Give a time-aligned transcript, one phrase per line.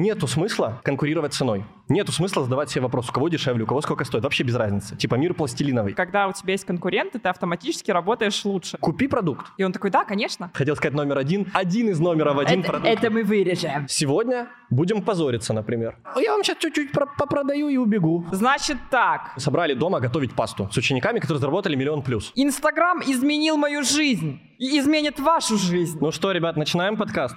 [0.00, 1.64] нету смысла конкурировать ценой.
[1.88, 4.22] Нету смысла задавать себе вопрос, у кого дешевле, у кого сколько стоит.
[4.22, 4.96] Вообще без разницы.
[4.96, 5.92] Типа мир пластилиновый.
[5.92, 8.78] Когда у тебя есть конкуренты, ты автоматически работаешь лучше.
[8.78, 9.46] Купи продукт.
[9.56, 10.50] И он такой, да, конечно.
[10.54, 11.48] Хотел сказать номер один.
[11.52, 12.88] Один из номеров один это, продукт.
[12.88, 13.86] это мы вырежем.
[13.88, 15.96] Сегодня будем позориться, например.
[16.16, 18.24] Я вам сейчас чуть-чуть про- попродаю и убегу.
[18.30, 19.32] Значит так.
[19.36, 22.30] Собрали дома готовить пасту с учениками, которые заработали миллион плюс.
[22.36, 24.40] Инстаграм изменил мою жизнь.
[24.58, 25.98] И изменит вашу жизнь.
[26.00, 27.34] Ну что, ребят, начинаем подкаст.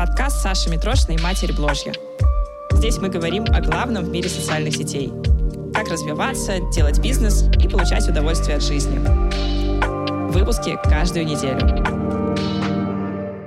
[0.00, 1.92] Подкаст Саши Митрошиной «Матерь Бложья».
[2.70, 5.12] Здесь мы говорим о главном в мире социальных сетей.
[5.74, 8.98] Как развиваться, делать бизнес и получать удовольствие от жизни.
[10.32, 11.60] Выпуски каждую неделю.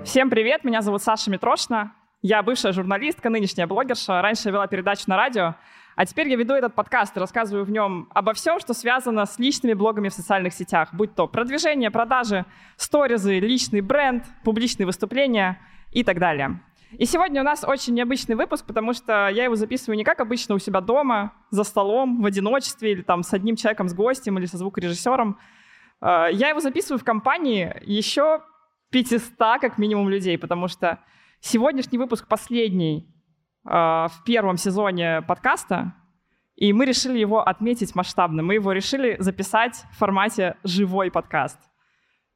[0.05, 1.93] Всем привет, меня зовут Саша Митрошина.
[2.21, 4.21] Я бывшая журналистка, нынешняя блогерша.
[4.21, 5.55] Раньше я вела передачу на радио,
[5.95, 9.39] а теперь я веду этот подкаст и рассказываю в нем обо всем, что связано с
[9.39, 12.45] личными блогами в социальных сетях, будь то продвижение, продажи,
[12.77, 15.59] сторизы, личный бренд, публичные выступления
[15.93, 16.59] и так далее.
[16.99, 20.53] И сегодня у нас очень необычный выпуск, потому что я его записываю не как обычно
[20.55, 24.45] у себя дома, за столом, в одиночестве, или там с одним человеком, с гостем, или
[24.45, 25.37] со звукорежиссером.
[26.01, 28.41] Э, Я его записываю в компании еще
[28.91, 30.99] 500 как минимум людей, потому что
[31.39, 33.07] сегодняшний выпуск последний
[33.65, 35.93] э, в первом сезоне подкаста,
[36.55, 38.43] и мы решили его отметить масштабно.
[38.43, 41.59] Мы его решили записать в формате живой подкаст.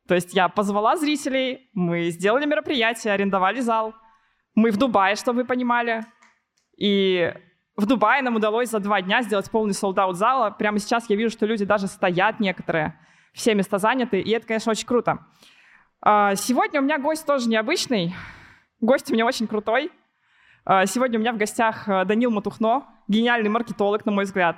[0.08, 3.94] То есть я позвала зрителей, мы сделали мероприятие, арендовали зал.
[4.56, 6.06] Мы в Дубае, чтобы вы понимали.
[6.78, 7.34] И
[7.76, 10.50] в Дубае нам удалось за два дня сделать полный солдат зала.
[10.50, 13.00] Прямо сейчас я вижу, что люди даже стоят некоторые.
[13.34, 15.20] Все места заняты, и это, конечно, очень круто.
[16.02, 18.16] А, Сегодня у меня гость тоже необычный.
[18.80, 19.92] Гость у меня очень крутой.
[20.66, 24.58] А, Сегодня у меня в гостях э, Данил Матухно, гениальный маркетолог, на мой взгляд.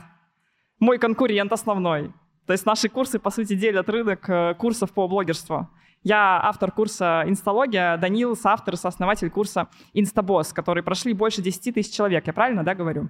[0.80, 2.14] Мой конкурент основной.
[2.50, 5.70] То есть наши курсы, по сути, делят рынок э, курсов по блогерству.
[6.02, 11.94] Я автор курса «Инсталогия», Данил— соавтор и сооснователь курса «Инстабосс», который прошли больше 10 тысяч
[11.94, 12.26] человек.
[12.26, 13.10] Я правильно, да, говорю?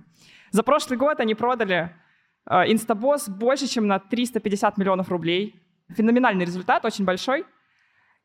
[0.51, 1.95] За прошлый год они продали
[2.49, 5.55] э, «Инстабосс» больше, чем на 350 миллионов рублей.
[5.87, 7.45] Феноменальный результат, очень большой.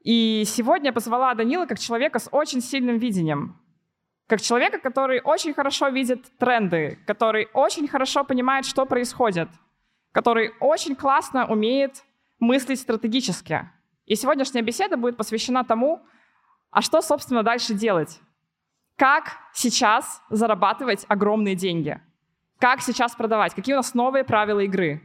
[0.00, 3.56] И сегодня я позвала Данила как человека с очень сильным видением.
[4.26, 9.48] Как человека, который очень хорошо видит тренды, который очень хорошо понимает, что происходит,
[10.14, 12.04] который очень классно умеет
[12.38, 13.68] мыслить стратегически.
[14.06, 16.06] И сегодняшняя беседа будет посвящена тому,
[16.70, 18.20] а что, собственно, дальше делать.
[18.96, 22.00] Как сейчас зарабатывать огромные деньги?
[22.60, 23.54] Как сейчас продавать?
[23.54, 25.02] Какие у нас новые правила игры?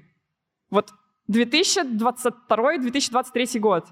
[0.70, 0.94] Вот
[1.32, 3.88] 2022-2023 год.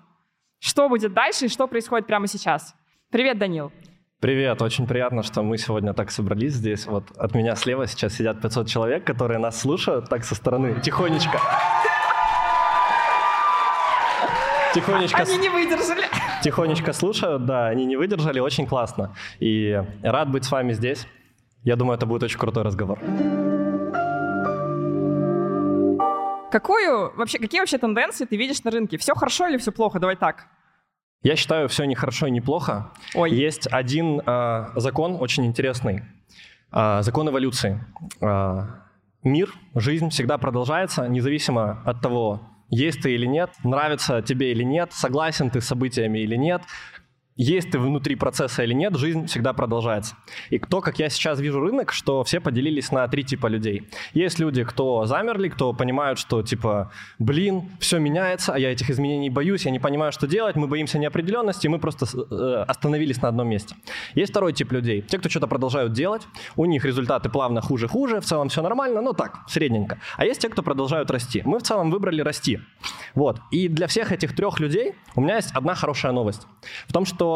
[0.59, 2.75] Что будет дальше и что происходит прямо сейчас?
[3.09, 3.72] Привет, Данил.
[4.19, 6.88] Привет, очень приятно, что мы сегодня так собрались здесь.
[6.88, 11.39] Вот от меня слева сейчас сидят 500 человек, которые нас слушают так со стороны, тихонечко.
[14.73, 16.06] Тихонечко, Они не выдержали.
[16.44, 19.13] тихонечко слушают, да, они не выдержали, очень классно.
[19.39, 21.07] И рад быть с вами здесь.
[21.63, 22.97] Я думаю, это будет очень крутой разговор.
[26.51, 28.97] Какую вообще, какие вообще тенденции ты видишь на рынке?
[28.97, 30.00] Все хорошо или все плохо?
[30.00, 30.47] Давай так.
[31.23, 32.91] Я считаю, все не хорошо и не плохо.
[33.16, 33.31] Ой.
[33.31, 36.03] Есть один э, закон очень интересный.
[36.72, 37.83] Э, закон эволюции.
[38.22, 38.63] Э,
[39.23, 44.91] мир, жизнь всегда продолжается, независимо от того, есть ты или нет, нравится тебе или нет,
[44.94, 46.61] согласен ты с событиями или нет,
[47.37, 50.15] есть ты внутри процесса или нет, жизнь всегда продолжается.
[50.49, 53.87] И кто, как я сейчас вижу рынок, что все поделились на три типа людей.
[54.13, 59.29] Есть люди, кто замерли, кто понимают, что типа, блин, все меняется, а я этих изменений
[59.29, 63.47] боюсь, я не понимаю, что делать, мы боимся неопределенности, мы просто э, остановились на одном
[63.47, 63.75] месте.
[64.15, 65.01] Есть второй тип людей.
[65.01, 66.23] Те, кто что-то продолжают делать,
[66.55, 69.99] у них результаты плавно хуже-хуже, в целом все нормально, но так, средненько.
[70.17, 71.43] А есть те, кто продолжают расти.
[71.45, 72.59] Мы в целом выбрали расти.
[73.13, 73.39] Вот.
[73.51, 76.47] И для всех этих трех людей у меня есть одна хорошая новость.
[76.87, 77.26] В том, что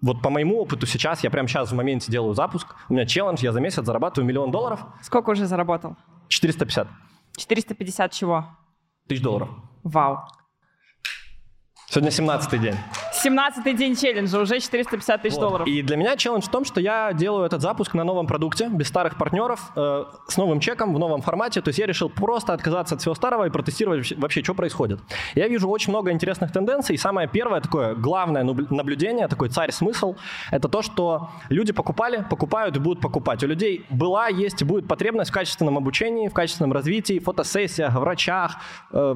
[0.00, 3.42] вот по моему опыту сейчас, я прямо сейчас в моменте делаю запуск, у меня челлендж,
[3.42, 5.96] я за месяц зарабатываю миллион долларов, Сколько уже заработал?
[6.28, 6.88] 450
[7.36, 8.46] 450 чего?
[9.08, 9.48] тысяч долларов.
[9.82, 10.20] Вау.
[11.94, 12.74] Сегодня 17 день.
[13.24, 15.42] 17-й день челленджа, уже 450 тысяч Вот.
[15.42, 15.68] долларов.
[15.68, 18.88] И для меня челлендж в том, что я делаю этот запуск на новом продукте, без
[18.88, 21.60] старых партнеров, э, с новым чеком, в новом формате.
[21.60, 24.98] То есть я решил просто отказаться от всего старого и протестировать вообще- что происходит.
[25.36, 26.96] Я вижу очень много интересных тенденций.
[26.96, 30.16] И самое первое, такое главное наблюдение, такой царь-смысл,
[30.50, 33.44] это то, что люди покупали, покупают и будут покупать.
[33.44, 38.56] У людей была, есть и будет потребность в качественном обучении, в качественном развитии, фотосессиях, врачах,
[38.90, 39.14] э,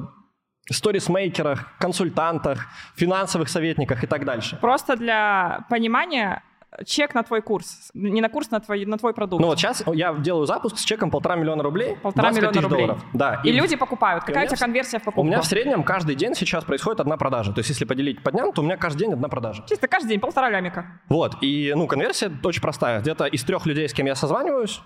[0.73, 4.57] сторисмейкерах, консультантах, финансовых советниках и так дальше.
[4.61, 6.43] Просто для понимания,
[6.85, 9.41] чек на твой курс, не на курс, на твой, на твой продукт.
[9.41, 12.79] Ну вот сейчас я делаю запуск с чеком полтора миллиона рублей, полтора миллиона рублей.
[12.79, 13.03] долларов.
[13.13, 13.41] Да.
[13.43, 14.23] И, и люди покупают.
[14.23, 15.21] Какая у тебя конверсия в покупку?
[15.21, 17.51] У меня в среднем каждый день сейчас происходит одна продажа.
[17.53, 19.63] То есть если поделить по дням, то у меня каждый день одна продажа.
[19.67, 20.99] Чисто каждый день полтора лямика.
[21.09, 21.37] Вот.
[21.41, 23.01] И, ну, конверсия очень простая.
[23.01, 24.81] Где-то из трех людей, с кем я созваниваюсь,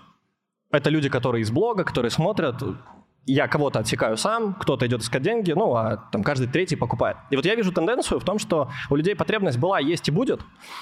[0.70, 2.56] это люди, которые из блога, которые смотрят,
[3.26, 7.16] я кого-то отсекаю сам, кто-то идет искать деньги, ну, а там каждый третий покупает.
[7.30, 10.40] И вот я вижу тенденцию в том, что у людей потребность была, есть и будет.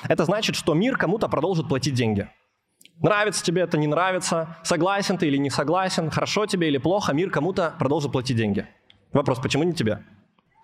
[0.08, 2.28] Это значит, что мир кому-то продолжит платить деньги.
[3.00, 7.30] Нравится тебе это, не нравится, согласен ты или не согласен, хорошо тебе или плохо, мир
[7.30, 8.66] кому-то продолжит платить деньги.
[9.12, 10.04] Вопрос, почему не тебе?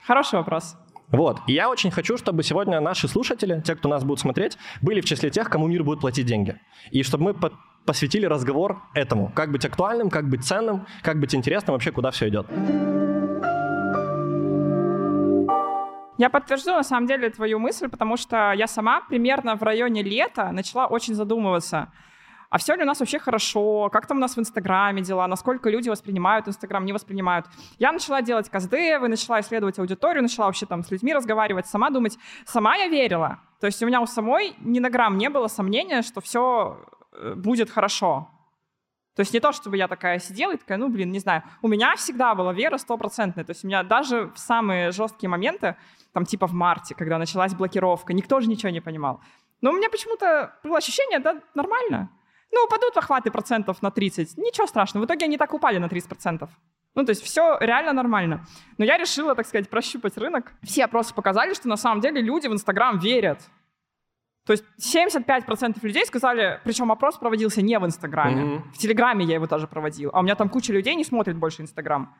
[0.07, 0.77] Хороший вопрос.
[1.11, 1.41] Вот.
[1.47, 5.05] И я очень хочу, чтобы сегодня наши слушатели, те, кто нас будут смотреть, были в
[5.05, 6.61] числе тех, кому мир будет платить деньги.
[6.91, 7.51] И чтобы мы
[7.89, 9.33] посвятили разговор этому.
[9.35, 12.47] Как быть актуальным, как быть ценным, как быть интересным, вообще куда все идет.
[16.19, 20.53] Я подтвержу, на самом деле, твою мысль, потому что я сама примерно в районе лета
[20.53, 21.91] начала очень задумываться,
[22.51, 25.71] а все ли у нас вообще хорошо, как там у нас в Инстаграме дела, насколько
[25.71, 27.47] люди воспринимают Инстаграм, не воспринимают.
[27.79, 32.19] Я начала делать каздевы, начала исследовать аудиторию, начала вообще там с людьми разговаривать, сама думать.
[32.45, 33.39] Сама я верила.
[33.61, 36.79] То есть у меня у самой ни на грамм не было сомнения, что все
[37.37, 38.31] будет хорошо.
[39.19, 41.43] То есть не то, чтобы я такая сидела и такая, ну, блин, не знаю.
[41.61, 43.45] У меня всегда была вера стопроцентная.
[43.45, 45.77] То есть у меня даже в самые жесткие моменты,
[46.13, 49.21] там типа в марте, когда началась блокировка, никто же ничего не понимал.
[49.61, 52.11] Но у меня почему-то было ощущение, да, нормально.
[52.53, 55.05] Ну, упадут охваты процентов на 30, ничего страшного.
[55.05, 56.51] В итоге они так упали на 30 процентов.
[56.95, 58.47] Ну, то есть все реально нормально.
[58.79, 60.53] Но я решила, так сказать, прощупать рынок.
[60.63, 63.41] Все опросы показали, что на самом деле люди в Инстаграм верят.
[64.49, 68.63] То есть 75% людей сказали, причем опрос проводился не в Инстаграме, mm-hmm.
[68.73, 71.61] в Телеграме я его тоже проводил, а у меня там куча людей не смотрит больше
[71.61, 72.17] Инстаграм.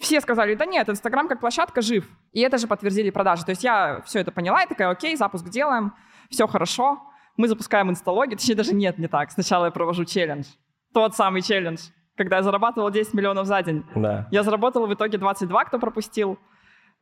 [0.00, 2.08] Все сказали, да нет, Инстаграм как площадка жив.
[2.32, 3.44] И это же подтвердили продажи.
[3.44, 5.92] То есть я все это поняла и такая, окей, запуск делаем,
[6.30, 7.00] все хорошо.
[7.36, 9.30] Мы запускаем инсталоги, точнее даже нет, не так.
[9.30, 10.46] Сначала я провожу челлендж.
[10.92, 11.78] Тот самый челлендж,
[12.16, 13.84] когда я зарабатывал 10 миллионов за день.
[13.94, 14.26] Да.
[14.32, 16.40] Я заработал в итоге 22, кто пропустил.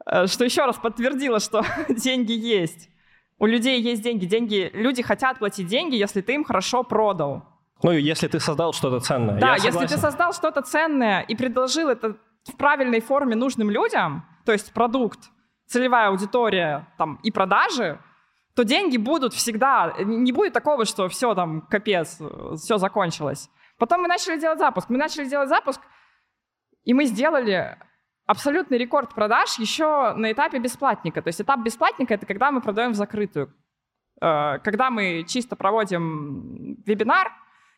[0.04, 2.90] Э, что еще раз подтвердило, что деньги есть.
[3.40, 4.26] У людей есть деньги.
[4.26, 4.70] деньги.
[4.74, 7.42] Люди хотят платить деньги, если ты им хорошо продал.
[7.82, 9.40] Ну, если ты создал что-то ценное.
[9.40, 14.52] Да, если ты создал что-то ценное и предложил это в правильной форме нужным людям, то
[14.52, 15.30] есть продукт,
[15.66, 17.98] целевая аудитория там, и продажи,
[18.54, 19.94] то деньги будут всегда.
[19.98, 22.20] Не будет такого, что все там, капец,
[22.56, 23.48] все закончилось.
[23.78, 24.90] Потом мы начали делать запуск.
[24.90, 25.80] Мы начали делать запуск,
[26.84, 27.78] и мы сделали
[28.30, 31.20] абсолютный рекорд продаж еще на этапе бесплатника.
[31.20, 33.52] То есть этап бесплатника— это когда мы продаем в закрытую.
[34.22, 37.32] Э, когда мы чисто проводим вебинар,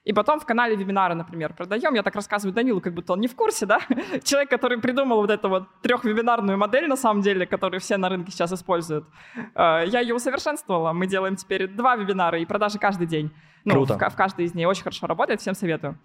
[0.04, 1.94] и потом в канале вебинара, например, продаем.
[1.94, 3.78] Я так рассказываю Данилу, как будто он не в курсе, да?
[4.25, 8.31] Человек, который придумал вот эту вот трехвебинарную модель, на самом деле, которую все на рынке
[8.32, 9.06] сейчас используют.
[9.54, 10.93] Э, я ее усовершенствовала.
[10.93, 13.31] Мы делаем теперь два вебинара и продажи каждый день.
[13.64, 13.94] Ну, Круто.
[13.94, 14.69] В, в каждый из них.
[14.69, 15.99] Очень хорошо работает, всем советую.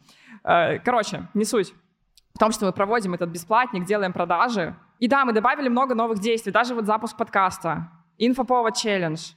[0.45, 1.73] Э, короче, не суть
[2.37, 4.75] в том, что мы проводим этот бесплатник, делаем продажи.
[4.99, 7.89] И да, мы добавили много новых действий, даже вот запуск подкаста,
[8.19, 9.31] инфоповод челлендж.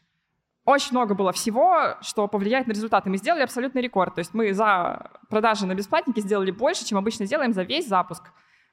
[0.67, 3.09] Очень много было всего, что повлияет на результаты.
[3.09, 4.17] Мы сделали абсолютный рекорд.
[4.17, 8.23] То есть мы за продажи на бесплатнике сделали больше, чем обычно делаем за весь запуск.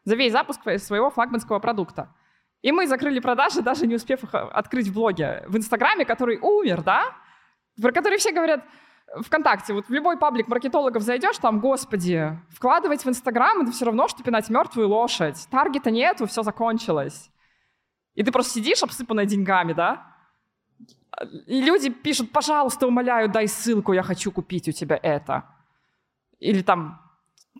[0.03, 2.13] За весь запуск своего флагманского продукта.
[2.61, 5.45] И мы закрыли продажи, даже не успев их открыть в блоге.
[5.47, 7.15] В Инстаграме, который умер, да?
[7.81, 8.65] Про который все говорят,
[9.21, 14.07] ВКонтакте, вот в любой паблик маркетологов зайдешь, там, господи, вкладывать в Инстаграм, это все равно,
[14.07, 15.47] что пинать мертвую лошадь.
[15.49, 17.31] Таргета нету, все закончилось.
[18.15, 20.15] И ты просто сидишь, обсыпанная деньгами, да?
[21.47, 25.45] И люди пишут, пожалуйста, умоляю, дай ссылку, я хочу купить у тебя это.
[26.39, 27.01] Или там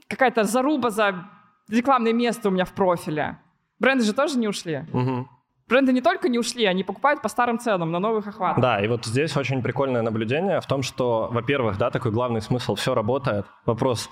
[0.08, 1.30] какая-то заруба за
[1.70, 3.40] рекламное место у меня в профиле.
[3.80, 4.86] Бренды же тоже не ушли.
[4.94, 5.28] Угу
[5.68, 8.62] бренды не только не ушли, они покупают по старым ценам на новых охватах.
[8.62, 12.76] Да, и вот здесь очень прикольное наблюдение в том, что, во-первых, да, такой главный смысл,
[12.76, 13.46] все работает.
[13.66, 14.10] Вопрос,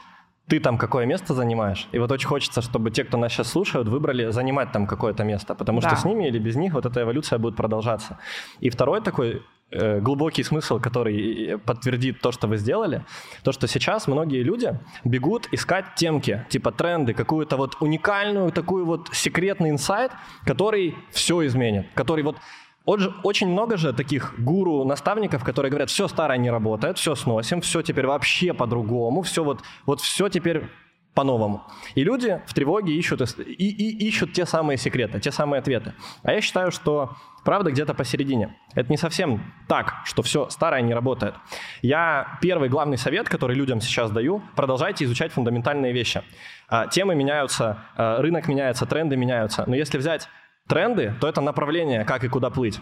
[0.48, 1.88] ты там какое место занимаешь.
[1.92, 5.56] И вот очень хочется, чтобы те, кто нас сейчас слушают, выбрали занимать там какое-то место,
[5.56, 5.90] потому да.
[5.90, 8.20] что с ними или без них вот эта эволюция будет продолжаться.
[8.60, 9.42] И второй такой
[9.78, 13.04] Э, глубокий смысл, который подтвердит то, что вы сделали,
[13.44, 19.10] то, что сейчас многие люди бегут искать темки, типа тренды, какую-то вот уникальную, такую вот
[19.12, 20.12] секретный инсайт,
[20.46, 22.38] который все изменит, который вот
[22.86, 28.06] очень много же таких гуру-наставников, которые говорят, все старое не работает, все сносим, все теперь
[28.06, 30.70] вообще по-другому, все вот, вот все теперь
[31.16, 31.64] по-новому.
[31.96, 35.94] И люди в тревоге ищут, и, и, ищут те самые секреты, те самые ответы.
[36.24, 38.56] А я считаю, что правда где-то посередине.
[38.76, 41.36] Это не совсем так, что все старое не работает.
[41.82, 46.22] Я первый главный совет, который людям сейчас даю, продолжайте изучать фундаментальные вещи.
[46.68, 49.64] А, темы меняются, а, рынок меняется, тренды меняются.
[49.68, 50.28] Но если взять
[50.68, 52.80] тренды, то это направление, как и куда плыть.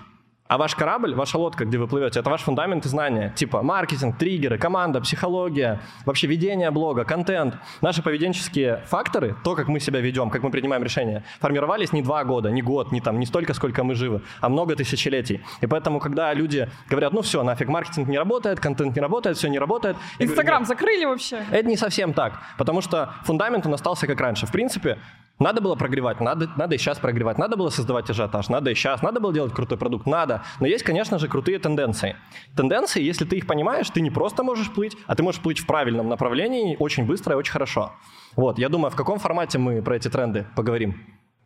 [0.47, 3.33] А ваш корабль, ваша лодка, где вы плывете, это ваш фундамент и знания.
[3.35, 7.55] Типа маркетинг, триггеры, команда, психология, вообще ведение блога, контент.
[7.81, 12.25] Наши поведенческие факторы, то, как мы себя ведем, как мы принимаем решения, формировались не два
[12.25, 15.41] года, не год, не, там, не столько, сколько мы живы, а много тысячелетий.
[15.61, 19.47] И поэтому, когда люди говорят, ну все, нафиг, маркетинг не работает, контент не работает, все
[19.47, 19.95] не работает.
[20.19, 21.41] Инстаграм закрыли вообще?
[21.51, 24.45] Это не совсем так, потому что фундамент он остался как раньше.
[24.45, 24.99] В принципе,
[25.39, 29.01] надо было прогревать, надо, надо и сейчас прогревать, надо было создавать ажиотаж, надо и сейчас,
[29.01, 30.32] надо было делать крутой продукт, надо.
[30.59, 32.15] Но есть, конечно же, крутые тенденции.
[32.55, 35.65] Тенденции, если ты их понимаешь, ты не просто можешь плыть, а ты можешь плыть в
[35.65, 37.91] правильном направлении очень быстро и очень хорошо.
[38.35, 40.95] Вот, я думаю, в каком формате мы про эти тренды поговорим?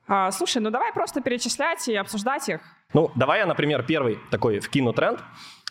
[0.07, 2.61] А, слушай, ну давай просто перечислять и обсуждать их.
[2.93, 5.19] Ну, давай я, например, первый такой вкину тренд.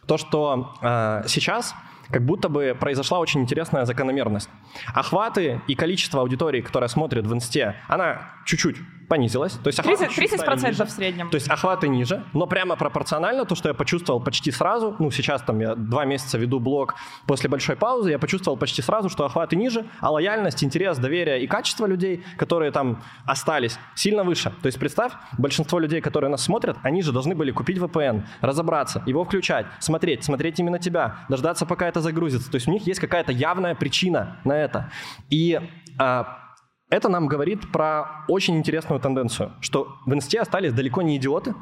[0.07, 1.75] То, что э, сейчас
[2.11, 4.49] как будто бы произошла очень интересная закономерность.
[4.95, 8.77] Охваты и количество аудитории, которая смотрит в инсте, она чуть-чуть
[9.09, 9.53] понизилась.
[9.53, 11.31] То есть 30, 30% в среднем.
[11.31, 15.43] То есть охваты ниже, но прямо пропорционально то, что я почувствовал почти сразу, ну сейчас
[15.43, 16.95] там я два месяца веду блог
[17.27, 21.47] после большой паузы, я почувствовал почти сразу, что охваты ниже, а лояльность, интерес, доверие и
[21.47, 24.53] качество людей, которые там остались, сильно выше.
[24.63, 29.03] То есть представь, большинство людей, которые нас смотрят, они же должны были купить VPN, разобраться,
[29.07, 32.51] его включать, смотреть, смотреть именно тебя, дождаться, пока это загрузится.
[32.51, 34.91] То есть у них есть какая-то явная причина на это.
[35.31, 35.61] И
[35.99, 36.46] а,
[36.91, 41.55] это нам говорит про очень интересную тенденцию, что в инсте остались далеко не идиоты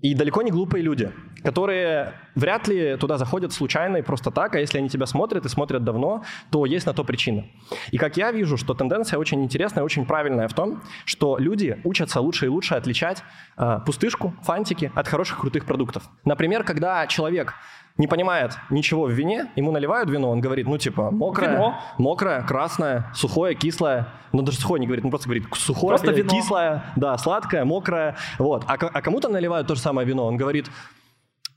[0.00, 1.12] и далеко не глупые люди,
[1.44, 5.48] которые вряд ли туда заходят случайно и просто так, а если они тебя смотрят и
[5.50, 7.44] смотрят давно, то есть на то причина.
[7.90, 12.20] И как я вижу, что тенденция очень интересная, очень правильная в том, что люди учатся
[12.20, 13.22] лучше и лучше отличать
[13.58, 16.04] э, пустышку, фантики от хороших крутых продуктов.
[16.24, 17.54] Например, когда человек
[17.98, 21.74] не понимает ничего в вине, ему наливают вино, он говорит, ну, типа, мокрое, Вино.
[21.98, 24.08] мокрое, красное, сухое, кислое.
[24.32, 26.30] Ну, даже сухое не говорит, он просто говорит, сухое, Просто вино.
[26.30, 28.16] кислое, да, сладкое, мокрое.
[28.38, 28.64] Вот.
[28.66, 30.70] А, а кому-то наливают то же самое вино, он говорит,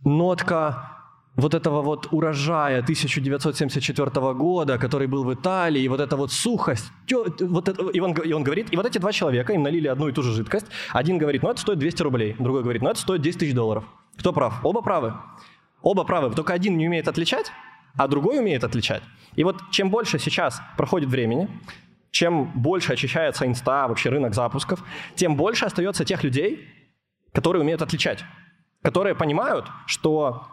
[0.03, 0.89] нотка
[1.35, 6.91] вот этого вот урожая 1974 года, который был в Италии, и вот эта вот сухость,
[7.07, 9.87] тё- вот это- и, он, и он говорит, и вот эти два человека, им налили
[9.87, 12.89] одну и ту же жидкость, один говорит, ну это стоит 200 рублей, другой говорит, ну
[12.89, 13.83] это стоит 10 тысяч долларов.
[14.19, 14.59] Кто прав?
[14.63, 15.13] Оба правы.
[15.83, 17.51] Оба правы, только один не умеет отличать,
[17.97, 19.03] а другой умеет отличать.
[19.35, 21.49] И вот чем больше сейчас проходит времени,
[22.09, 24.83] чем больше очищается инста, вообще рынок запусков,
[25.15, 26.67] тем больше остается тех людей,
[27.33, 28.23] которые умеют отличать,
[28.81, 30.47] которые понимают, что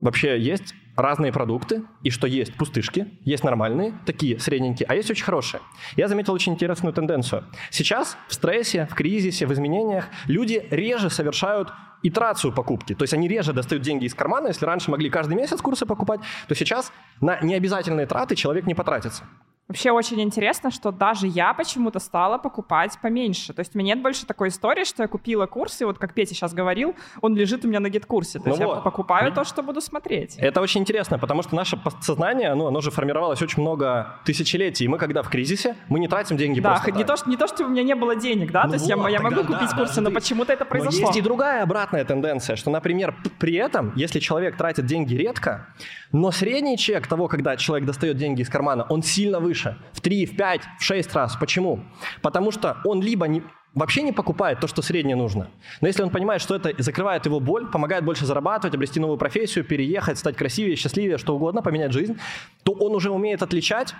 [0.00, 5.24] вообще есть разные продукты, и что есть пустышки, есть нормальные, такие средненькие, а есть очень
[5.24, 5.60] хорошие.
[5.96, 7.44] Я заметил очень интересную тенденцию.
[7.70, 12.94] Сейчас в стрессе, в кризисе, в изменениях люди реже совершают итерацию покупки.
[12.94, 14.48] То есть они реже достают деньги из кармана.
[14.48, 19.24] Если раньше могли каждый месяц курсы покупать, то сейчас на необязательные траты человек не потратится.
[19.68, 23.52] Вообще очень интересно, что даже я почему-то стала покупать поменьше.
[23.52, 26.14] То есть у меня нет больше такой истории, что я купила курс, и вот как
[26.14, 28.38] Петя сейчас говорил, он лежит у меня на гид-курсе.
[28.38, 28.82] То Ну есть я вот.
[28.82, 30.36] покупаю то, что буду смотреть.
[30.38, 34.86] Это очень интересно, потому что наше подсознание, ну, оно же формировалось очень много тысячелетий.
[34.86, 37.20] И мы, когда в кризисе, мы не тратим деньги Да, просто не так.
[37.24, 39.08] то, не то, что у меня не было денег, да, Ну то есть я, вот,
[39.08, 41.00] я могу тогда купить да, курсы, но ты- почему-то это Но произошло.
[41.08, 45.66] есть и другая обратная тенденция, что, например, при этом, если человек тратит деньги редко,
[46.10, 49.57] но средний чек того, когда человек достает деньги из кармана, он сильно выше.
[49.92, 51.36] В 3, в 5, в 6 раз.
[51.36, 51.84] Почему?
[52.22, 53.42] Потому что он либо не,
[53.74, 55.50] вообще не покупает то, что среднее нужно.
[55.80, 59.64] Но если он понимает, что это закрывает его боль, помогает больше зарабатывать, обрести новую профессию,
[59.64, 62.18] переехать, стать красивее, счастливее, что угодно, поменять жизнь,
[62.64, 63.94] то он уже умеет отличать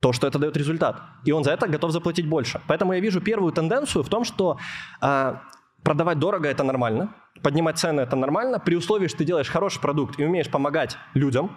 [0.00, 1.02] то, что это дает результат.
[1.24, 2.60] И он за это готов заплатить больше.
[2.68, 4.58] Поэтому я вижу первую тенденцию в том, что
[5.00, 5.42] а,
[5.82, 10.18] продавать дорого– это нормально, поднимать цены– это нормально, при условии, что ты делаешь хороший продукт
[10.18, 11.56] и умеешь помогать людям.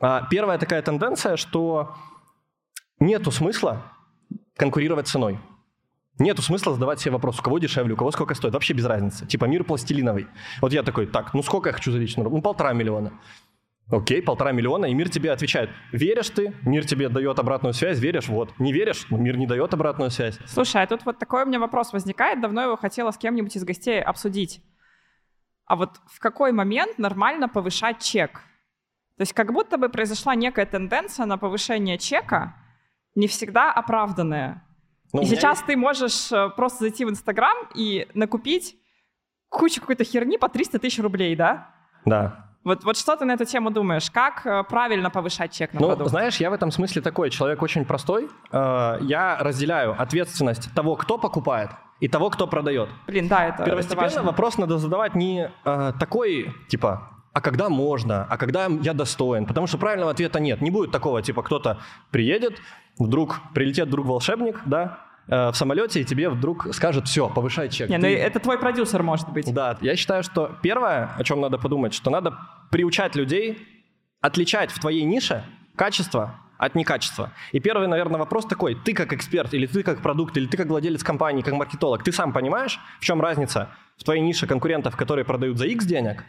[0.00, 1.94] А, первая такая тенденция, что
[2.98, 3.82] нету смысла
[4.56, 5.38] конкурировать ценой.
[6.18, 8.54] Нету смысла задавать себе вопрос, у кого дешевле, у кого сколько стоит.
[8.54, 9.26] Вообще без разницы.
[9.26, 10.28] Типа мир пластилиновый.
[10.60, 12.36] Вот я такой, так, ну сколько я хочу за работу?
[12.36, 13.12] Ну полтора миллиона.
[13.90, 15.68] Окей, полтора миллиона, и мир тебе отвечает.
[15.92, 18.58] Веришь ты, мир тебе дает обратную связь, веришь, вот.
[18.58, 20.38] Не веришь, ну, мир не дает обратную связь.
[20.46, 23.64] Слушай, а тут вот такой у меня вопрос возникает, давно его хотела с кем-нибудь из
[23.64, 24.62] гостей обсудить.
[25.66, 28.40] А вот в какой момент нормально повышать чек?
[29.16, 32.54] То есть как будто бы произошла некая тенденция на повышение чека,
[33.14, 34.64] не всегда оправданная.
[35.12, 38.74] Ну, и сейчас ты можешь э, просто зайти в Инстаграм и накупить
[39.48, 41.68] кучу какой-то херни по 300 тысяч рублей, да?
[42.04, 42.40] Да.
[42.64, 44.10] Вот, вот что ты на эту тему думаешь?
[44.10, 46.10] Как э, правильно повышать чек на Ну, продукт?
[46.10, 48.28] знаешь, я в этом смысле такой человек очень простой.
[48.50, 52.88] Э, Я разделяю ответственность того, кто покупает, и того, кто продает.
[53.06, 54.22] Блин, да, это, это Первостепенно важно.
[54.24, 55.52] вопрос надо задавать не
[56.00, 59.44] такой, типа, а когда можно, а когда я достоин?
[59.44, 60.60] Потому что правильного ответа нет.
[60.60, 61.78] Не будет такого, типа, кто-то
[62.10, 62.60] приедет,
[62.96, 67.90] вдруг прилетит друг волшебник, да, э, в самолете, и тебе вдруг скажет, все, повышай чек.
[67.90, 69.52] Не, ну Ты- это твой продюсер, может быть.
[69.52, 72.38] Да, я считаю, что первое, о чем надо подумать, что надо
[72.70, 73.58] приучать людей
[74.20, 75.44] отличать в твоей нише
[75.76, 77.32] качество от некачества.
[77.50, 78.76] И первый, наверное, вопрос такой.
[78.76, 82.12] Ты как эксперт, или ты как продукт, или ты как владелец компании, как маркетолог, ты
[82.12, 86.24] сам понимаешь, в чем разница в твоей нише конкурентов, которые продают за X денег,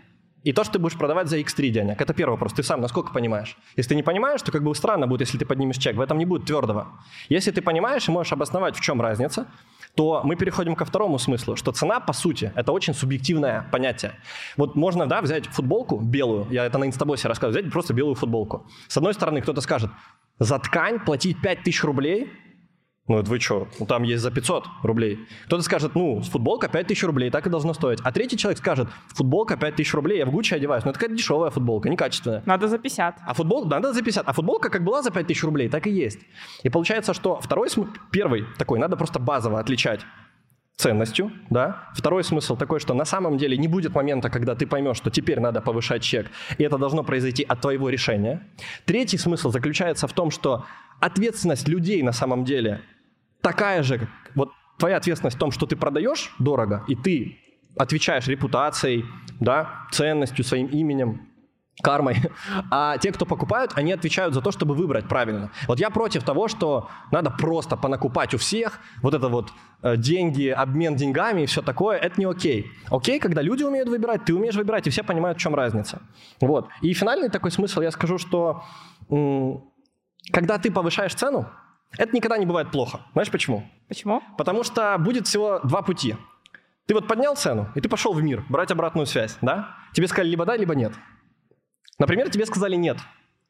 [0.46, 2.00] и то, что ты будешь продавать за X3 денег.
[2.00, 2.54] Это первый вопрос.
[2.54, 3.58] Ты сам насколько понимаешь?
[3.76, 5.96] Если ты не понимаешь, то как бы странно будет, если ты поднимешь чек.
[5.96, 6.88] В этом не будет твердого.
[7.30, 9.48] Если ты понимаешь и можешь обосновать, в чем разница,
[9.96, 14.14] то мы переходим ко второму смыслу, что цена, по сути, это очень субъективное понятие.
[14.56, 18.68] Вот можно, да, взять футболку белую, я это на инстабосе рассказываю, взять просто белую футболку.
[18.88, 19.90] С одной стороны, кто-то скажет,
[20.38, 22.30] за ткань платить 5000 рублей,
[23.08, 25.20] ну это вы что, ну там есть за 500 рублей.
[25.46, 28.00] Кто-то скажет, ну, футболка 5000 рублей, так и должно стоить.
[28.04, 30.84] А третий человек скажет, футболка 5000 рублей, я в Гуччи одеваюсь.
[30.86, 32.42] Ну это какая-то дешевая футболка, некачественная.
[32.46, 33.18] Надо за 50.
[33.26, 34.28] А футбол надо за 50.
[34.28, 36.20] А футболка как была за 5000 рублей, так и есть.
[36.64, 40.02] И получается, что второй смысл, первый такой, надо просто базово отличать
[40.76, 41.90] ценностью, да.
[41.94, 45.40] Второй смысл такой, что на самом деле не будет момента, когда ты поймешь, что теперь
[45.40, 48.48] надо повышать чек, и это должно произойти от твоего решения.
[48.86, 50.66] Третий смысл заключается в том, что
[51.00, 52.82] ответственность людей на самом деле
[53.46, 54.50] такая же, вот
[54.80, 57.38] твоя ответственность в том, что ты продаешь дорого, и ты
[57.78, 59.06] отвечаешь репутацией,
[59.40, 61.28] да, ценностью, своим именем,
[61.84, 62.16] кармой.
[62.72, 65.52] А те, кто покупают, они отвечают за то, чтобы выбрать правильно.
[65.68, 69.52] Вот я против того, что надо просто понакупать у всех, вот это вот
[69.84, 72.72] э, деньги, обмен деньгами и все такое, это не окей.
[72.90, 76.02] Окей, когда люди умеют выбирать, ты умеешь выбирать, и все понимают, в чем разница.
[76.42, 76.68] Вот.
[76.82, 78.64] И финальный такой смысл, я скажу, что
[80.32, 81.46] когда ты повышаешь цену,
[81.98, 83.02] это никогда не бывает плохо.
[83.14, 83.70] Знаешь почему?
[83.88, 84.22] Почему?
[84.38, 86.16] Потому что будет всего два пути.
[86.88, 89.76] Ты вот поднял цену, и ты пошел в мир брать обратную связь, да?
[89.94, 90.94] Тебе сказали либо да, либо нет.
[91.98, 92.98] Например, тебе сказали нет.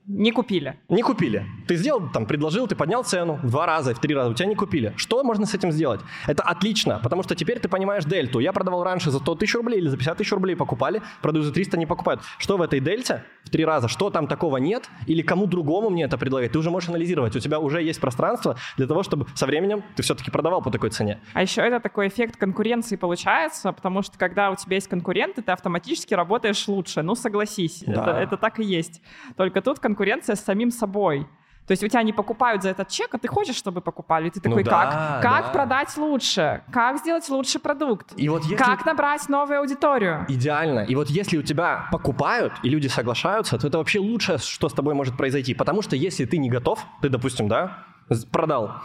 [0.08, 0.80] Не купили.
[0.88, 1.46] Не купили.
[1.68, 4.48] Ты сделал, там, предложил, ты поднял цену в два раза, в три раза, у тебя
[4.48, 4.94] не купили.
[4.98, 6.00] Что можно с этим сделать?
[6.28, 8.38] Это отлично, потому что теперь ты понимаешь дельту.
[8.40, 11.52] Я продавал раньше за 100 тысяч рублей или за 50 тысяч рублей покупали, продаю за
[11.52, 12.22] 300, не покупают.
[12.38, 13.88] Что в этой дельте в три раза?
[13.88, 14.90] Что там такого нет?
[15.08, 16.52] Или кому другому мне это предлагать?
[16.52, 17.36] Ты уже можешь анализировать.
[17.36, 20.92] У тебя уже есть пространство для того, чтобы со временем ты все-таки продавал по такой
[20.92, 21.20] цене.
[21.34, 25.52] А еще это такой эффект конкуренции получается, потому что когда у тебя есть конкуренты, ты
[25.52, 27.02] автоматически работаешь лучше.
[27.02, 28.02] Ну, согласись, Да.
[28.04, 29.02] это, это так и есть.
[29.36, 29.95] Только тут конкуренция
[30.36, 31.28] с самим собой.
[31.68, 34.28] То есть у тебя не покупают за этот чек, а ты хочешь, чтобы покупали.
[34.28, 35.52] И ты такой, да, как, как да.
[35.52, 36.62] продать лучше?
[36.72, 38.14] Как сделать лучший продукт?
[38.18, 38.56] И вот если...
[38.56, 40.26] Как набрать новую аудиторию?
[40.28, 40.82] Идеально.
[40.82, 44.74] И вот если у тебя покупают, и люди соглашаются, то это вообще лучшее, что с
[44.74, 45.56] тобой может произойти.
[45.56, 47.86] Потому что если ты не готов, ты, допустим, да,
[48.32, 48.82] продал,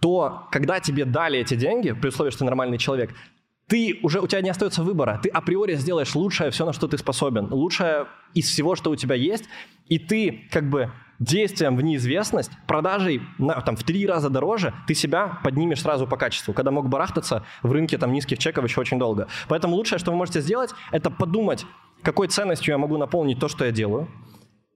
[0.00, 3.14] то когда тебе дали эти деньги, при условии, что ты нормальный человек,
[3.68, 5.18] ты уже, у тебя не остается выбора.
[5.22, 7.46] Ты априори сделаешь лучшее все, на что ты способен.
[7.50, 9.44] Лучшее из всего, что у тебя есть.
[9.86, 14.94] И ты как бы действием в неизвестность, продажей на, там, в три раза дороже, ты
[14.94, 18.98] себя поднимешь сразу по качеству, когда мог барахтаться в рынке там, низких чеков еще очень
[18.98, 19.28] долго.
[19.48, 21.64] Поэтому лучшее, что вы можете сделать, это подумать,
[22.02, 24.08] какой ценностью я могу наполнить то, что я делаю,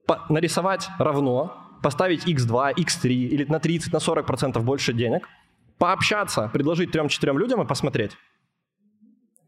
[0.05, 5.27] по- нарисовать равно, поставить x2, x3 или на 30, на 40% больше денег,
[5.77, 8.13] пообщаться, предложить 3-4 людям и посмотреть.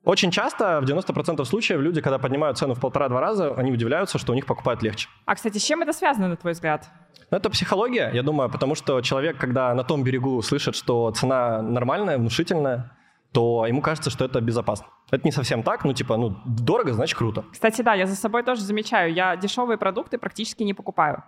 [0.03, 4.31] Очень часто, в 90% случаев, люди, когда поднимают цену в полтора-два раза, они удивляются, что
[4.31, 5.09] у них покупают легче.
[5.25, 6.87] А, кстати, с чем это связано, на твой взгляд?
[7.31, 11.61] Но это психология, я думаю, потому что человек, когда на том берегу слышит, что цена
[11.61, 12.91] нормальная, внушительная,
[13.33, 14.87] то ему кажется, что это безопасно.
[15.11, 17.45] Это не совсем так, ну типа, ну дорого, значит круто.
[17.51, 21.23] Кстати, да, я за собой тоже замечаю, я дешевые продукты практически не покупаю.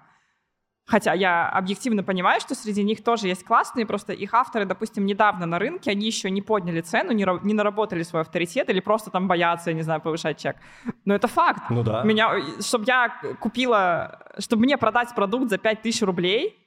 [0.92, 5.46] Хотя я объективно понимаю, что среди них тоже есть классные, просто их авторы, допустим, недавно
[5.46, 9.30] на рынке, они еще не подняли цену, не, не наработали свой авторитет или просто там
[9.30, 10.58] боятся, я не знаю, повышать чек.
[11.06, 11.62] Но это факт.
[11.70, 12.04] Ну да.
[12.04, 16.58] Меня, чтобы я купила, чтобы мне продать продукт за 5000 рублей,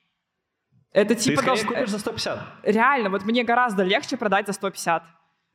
[0.92, 2.38] это Ты типа скорее должно- купишь за 150.
[2.62, 5.02] реально, вот мне гораздо легче продать за 150.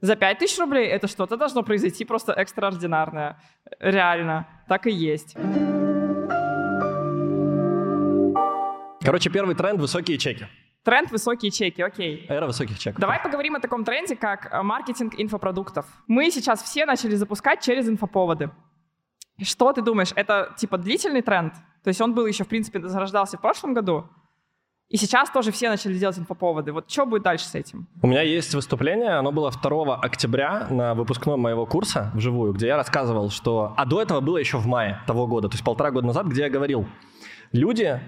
[0.01, 3.35] За 5000 рублей это что-то должно произойти просто экстраординарное.
[3.79, 5.35] Реально, так и есть.
[9.01, 10.47] Короче, первый тренд– высокие чеки.
[10.83, 12.25] Тренд высокие чеки, окей.
[12.29, 12.99] Эра высоких чеков.
[12.99, 15.85] Давай поговорим о таком тренде, как э, маркетинг инфопродуктов.
[16.07, 18.51] Мы сейчас все начали запускать через инфоповоды.
[19.41, 21.53] Что ты думаешь, это типа длительный тренд?
[21.83, 24.09] То есть он был еще, в принципе, зарождался в прошлом году,
[24.89, 26.73] и сейчас тоже все начали делать инфоповоды.
[26.73, 27.87] Вот что будет дальше с этим?
[28.01, 32.75] У меня есть выступление, оно было 2 октября на выпускном моего курса вживую, где я
[32.75, 33.73] рассказывал, что...
[33.77, 36.41] А до этого было еще в мае того года, то есть полтора года назад, где
[36.41, 36.87] я говорил,
[37.51, 38.01] люди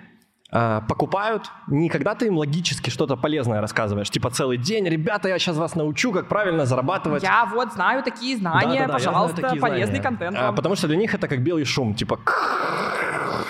[0.51, 5.55] покупают не когда ты им логически что-то полезное рассказываешь, типа целый день, ребята, я сейчас
[5.57, 7.23] вас научу, как правильно зарабатывать.
[7.23, 10.01] Я вот знаю такие знания, Да-да-да, я знаю пожалуйста, такие полезный знания.
[10.03, 10.37] контент.
[10.37, 12.19] А, потому что для них это как белый шум, типа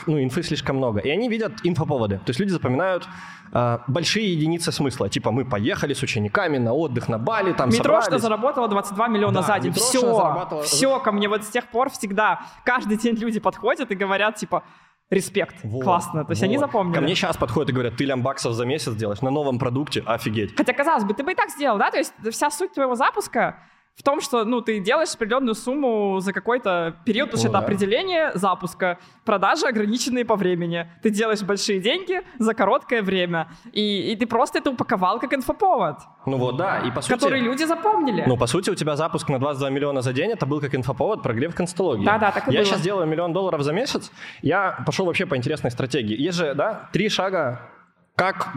[0.08, 1.00] ну, инфы слишком много.
[1.00, 2.18] И они видят инфоповоды.
[2.18, 3.08] То есть люди запоминают
[3.54, 5.10] э, большие единицы смысла.
[5.10, 8.22] Типа мы поехали с учениками на отдых на Бали, там Метрошка собрались.
[8.24, 9.74] заработала 22 миллиона Да, за день.
[9.74, 13.96] Все, зарабатывала- все, ко мне вот с тех пор всегда каждый день люди подходят и
[13.96, 14.64] говорят, типа,
[15.12, 16.26] респект, Вот, классно.
[16.26, 16.96] То есть они запомнили.
[16.96, 20.02] Ко мне сейчас подходят и говорят, ты лям баксов за месяц делаешь на новом продукте,
[20.06, 20.56] офигеть.
[20.56, 21.92] Хотя, казалось бы, ты бы и так сделал, да?
[21.92, 23.60] То есть вся суть твоего запуска
[23.96, 27.66] в том, что ну, ты делаешь определенную сумму за какой-то период, потому что это да.
[27.66, 28.98] определение запуска.
[29.26, 30.88] Продажи ограниченные по времени.
[31.04, 33.50] Ты делаешь большие деньги за короткое время.
[33.74, 37.14] И, и ты просто это упаковал как инфоповод, Ну вот, да, и по сути...
[37.14, 38.24] который люди запомнили.
[38.26, 41.22] Ну, по сути, у тебя запуск на 22 миллиона за день, это был как инфоповод
[41.22, 42.06] прогрев констологии.
[42.06, 42.66] Да-да, так и Я было.
[42.66, 46.20] сейчас делаю миллион долларов за месяц, я пошел вообще по интересной стратегии.
[46.20, 47.70] Есть же, да, три шага,
[48.16, 48.54] как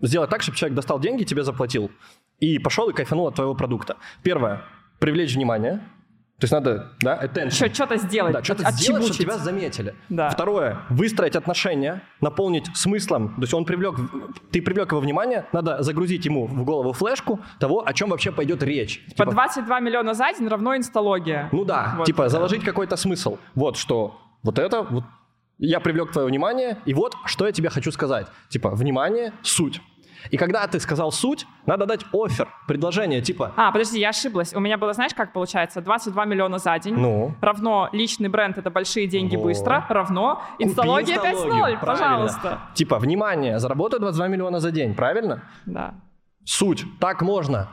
[0.00, 1.90] сделать так, чтобы человек достал деньги, тебе заплатил,
[2.40, 3.96] и пошел и кайфанул от твоего продукта.
[4.22, 4.62] Первое,
[4.98, 5.80] привлечь внимание,
[6.40, 7.74] то есть надо, да, attention.
[7.74, 9.94] Что-то сделать, Да, что-то от- сделать, чтобы тебя заметили.
[10.08, 10.30] Да.
[10.30, 13.34] Второе, выстроить отношения, наполнить смыслом.
[13.34, 13.96] То есть он привлек,
[14.52, 18.62] ты привлек его внимание, надо загрузить ему в голову флешку того, о чем вообще пойдет
[18.62, 19.04] речь.
[19.16, 21.48] По Типа, 22 миллиона за день равно инсталогия.
[21.50, 22.04] ну да, Вот.
[22.06, 23.38] типа заложить какой-то смысл.
[23.56, 25.02] Вот что, вот это, вот
[25.58, 28.28] я привлек твое внимание, и вот что я тебе хочу сказать.
[28.48, 29.80] Типа, внимание, суть.
[30.30, 34.54] И когда ты сказал суть, надо дать офер, предложение, типа, А, подожди, я ошиблась.
[34.54, 35.80] У меня было, знаешь, как получается?
[35.80, 36.94] 22 миллиона за день.
[36.94, 39.44] ну, Равно личный бренд— это большие деньги Вот.
[39.44, 39.84] быстро.
[39.88, 42.58] Равно инсталогия Купи 5.0, инсталогию, пожалуйста.
[42.74, 45.42] Типа, внимание, заработаю 22 миллиона за день, правильно?
[45.66, 45.94] Да.
[46.44, 46.84] Суть.
[47.00, 47.68] Так можно.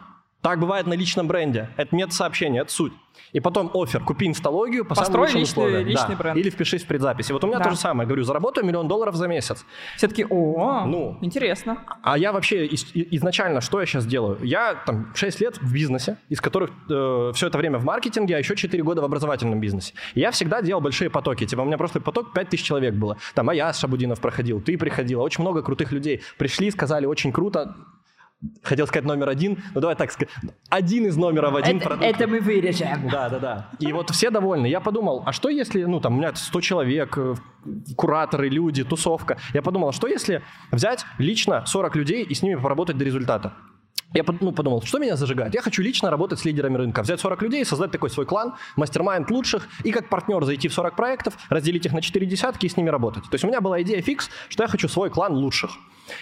[0.46, 1.70] Так бывает на личном бренде.
[1.76, 2.94] Это мет-сообщение, это суть.
[3.34, 4.04] И потом офер.
[4.04, 5.88] Купи инсталогию по Построй самым лучшим личный- условиям.
[5.88, 6.16] личный Да.
[6.16, 6.38] бренд.
[6.38, 7.32] Или впишись в предзаписи.
[7.32, 7.64] Вот у меня Да.
[7.64, 8.06] то же самое.
[8.06, 9.66] Говорю, заработаю миллион долларов за месяц.
[9.98, 11.18] Все таки о, Ну.
[11.22, 11.80] интересно.
[12.04, 14.38] А я вообще из- изначально, что я сейчас делаю?
[14.44, 18.56] Я там 6 лет в бизнесе, из которых все это время в маркетинге, а еще
[18.56, 19.94] 4 года в образовательном бизнесе.
[20.14, 21.48] И я всегда делал большие потоки.
[21.48, 23.18] Типа у меня прошлый поток 5000 человек было.
[23.34, 25.24] Там Аяс Шабудинов проходил, ты приходила.
[25.24, 26.22] Очень много крутых людей.
[26.38, 27.76] Пришли, сказали, очень круто.
[28.64, 30.34] Хотел сказать номер один, ну давай так сказать.
[30.70, 32.06] Один из номеров один продукт.
[32.28, 33.10] мы вырежем.
[33.12, 33.70] Да, да, да.
[33.80, 34.68] И вот все довольны.
[34.68, 37.36] Я подумал, а что если, ну там у меня 100 человек, э,
[37.96, 39.38] кураторы, люди, тусовка.
[39.54, 43.54] Я подумал, а что если взять лично 40 людей и с ними поработать до результата?
[44.14, 45.54] Я ну, подумал, что меня зажигает?
[45.54, 47.02] Я хочу лично работать с лидерами рынка.
[47.02, 50.96] Взять 40 людей, создать такой свой клан, мастер-майнд лучших, и как партнер зайти в 40
[50.96, 53.24] проектов, разделить их на 4 десятки и с ними работать.
[53.24, 55.72] То есть у меня была идея фикс, что я хочу свой клан лучших.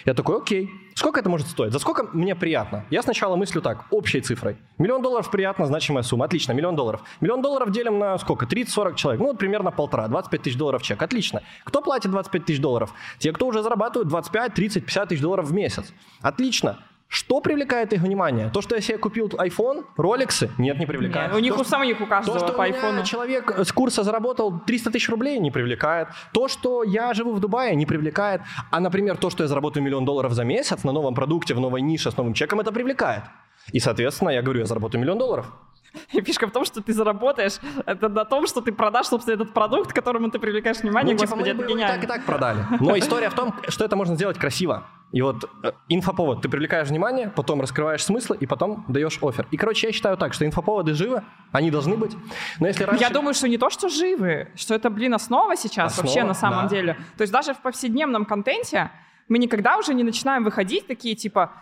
[0.04, 1.72] Я такой, окей, сколько это может стоить?
[1.72, 2.84] За сколько мне приятно?
[2.90, 4.56] Я сначала мыслю так, общей цифрой.
[4.78, 6.24] Миллион долларов приятно, значимая сумма.
[6.24, 7.02] Отлично, миллион долларов.
[7.20, 8.46] Миллион долларов делим на сколько?
[8.46, 9.20] 30-40 человек.
[9.20, 11.02] Ну, вот примерно полтора, 25 тысяч долларов чек.
[11.02, 11.42] Отлично.
[11.64, 12.94] Кто платит 25 тысяч долларов?
[13.18, 15.92] Те, кто уже зарабатывают 25, 30, 50 тысяч долларов в месяц.
[16.22, 16.78] Отлично.
[17.14, 18.50] Что привлекает их внимание?
[18.50, 20.50] То, что я себе купил iPhone, роликсы?
[20.58, 21.28] Нет, не привлекает.
[21.28, 23.04] Нет, у них То, у самих у то, каждого что по айфону.
[23.04, 26.08] человек с курса заработал 300 тысяч рублей, не привлекает.
[26.32, 28.40] То, что я живу в Дубае, не привлекает.
[28.72, 31.82] А, например, то, что я заработаю миллион долларов за месяц на новом продукте, в новой
[31.82, 33.22] нише с новым чеком, это привлекает.
[33.70, 35.46] И, соответственно, я говорю, я заработаю миллион долларов.
[36.12, 39.52] И фишка в том, что ты заработаешь, это на том, что ты продашь, собственно, этот
[39.52, 41.14] продукт, к которому ты привлекаешь внимание.
[41.14, 41.94] Ну, типа, Господи, мы это гениально.
[41.94, 42.58] так и так продали.
[42.80, 44.86] Но история в том, что это можно сделать красиво.
[45.12, 49.46] И вот э, инфоповод, ты привлекаешь внимание, потом раскрываешь смыслы и потом даешь офер.
[49.52, 52.16] И, короче, я считаю так, что инфоповоды живы, они должны быть.
[52.58, 53.02] Но если раньше...
[53.02, 56.34] Я думаю, что не то, что живы, что это, блин, основа сейчас Основа, вообще на
[56.34, 56.70] самом да.
[56.70, 56.94] деле.
[57.16, 58.90] То есть даже в повседневном контенте
[59.28, 61.52] мы никогда уже не начинаем выходить такие типа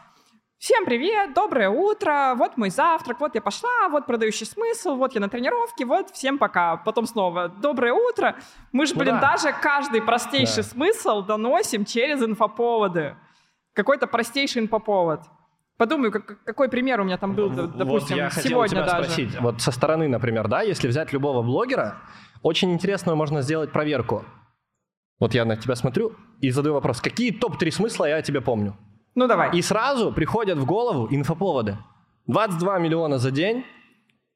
[0.62, 5.20] Всем привет, доброе утро, вот мой завтрак, вот я пошла, вот продающий смысл, вот я
[5.20, 6.76] на тренировке, вот всем пока.
[6.76, 8.36] Потом снова доброе утро.
[8.70, 9.32] Мы же, блин, да.
[9.32, 10.68] даже каждый простейший Да.
[10.68, 13.16] смысл доносим через инфоповоды.
[13.72, 15.22] Какой-то простейший инфоповод.
[15.78, 18.84] Подумаю, как- какой пример у меня там был, д- Вот допустим, я хотел сегодня тебя
[18.86, 19.02] даже.
[19.10, 21.96] спросить, вот со стороны, например, да, если взять любого блогера,
[22.40, 24.24] очень интересную можно сделать проверку.
[25.18, 28.76] Вот я на тебя смотрю и задаю вопрос, какие топ-3 смысла я о тебе помню?
[29.14, 29.56] Ну давай.
[29.56, 31.78] И сразу приходят в голову инфоповоды.
[32.26, 33.64] 22 миллиона за день,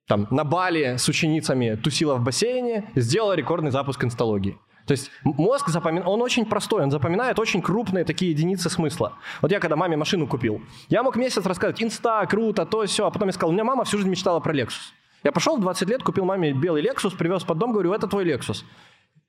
[0.06, 4.58] там, на Бали с ученицами тусила в бассейне, сделала рекордный запуск инсталогии.
[4.86, 9.14] То есть мозг запоминает, он очень простой, он запоминает очень крупные такие единицы смысла.
[9.42, 13.10] Вот я когда маме машину купил, я мог месяц рассказывать, инста, круто, то, все, а
[13.10, 14.92] потом я сказал, у меня мама всю жизнь мечтала про Lexus.
[15.24, 18.24] Я пошел в 20 лет, купил маме белый Lexus, привез под дом, говорю, это твой
[18.24, 18.62] Lexus.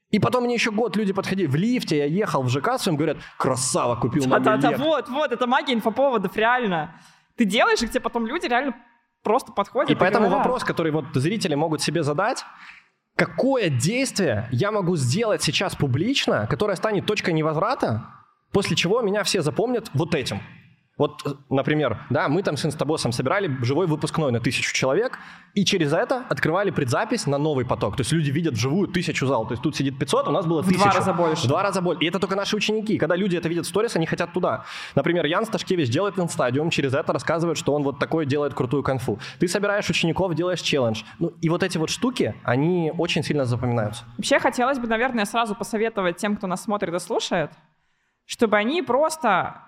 [0.09, 3.17] И потом мне еще год люди подходили в лифте, я ехал в ЖК своим, говорят,
[3.37, 4.77] красава, купил маме Да-да-да, Lex».
[4.77, 6.95] вот, вот, это магия инфоповодов, реально.
[7.35, 8.73] Ты делаешь, и к тебе потом люди реально
[9.21, 9.91] просто подходят.
[9.91, 10.45] И поэтому говорят.
[10.45, 12.45] вопрос, который вот зрители могут себе задать,
[13.15, 18.05] какое действие я могу сделать сейчас публично, которое станет точкой невозврата,
[18.53, 20.39] после чего меня все запомнят вот этим.
[20.97, 25.19] Вот, э, например, да, мы там с инстабоссом собирали живой выпускной на тысячу человек,
[25.53, 27.95] и через это открывали предзапись на новый поток.
[27.95, 29.45] То есть люди видят вживую тысячу зал.
[29.45, 30.79] То есть тут сидит 500, у нас было тысяча.
[30.79, 31.43] В два раза больше.
[31.45, 32.03] В два раза больше.
[32.03, 32.97] И это только наши ученики.
[32.97, 34.65] Когда люди это видят в сторис, они хотят туда.
[34.95, 39.19] Например, Ян Сташкевич делает инстадиум, через это рассказывает, что он вот такой делает крутую конфу.
[39.39, 41.03] Ты собираешь учеников, делаешь челлендж.
[41.19, 44.03] Ну, и вот эти вот штуки, они очень сильно запоминаются.
[44.17, 47.51] Вообще хотелось бы, наверное, сразу посоветовать тем, кто нас смотрит и слушает,
[48.25, 49.66] чтобы они просто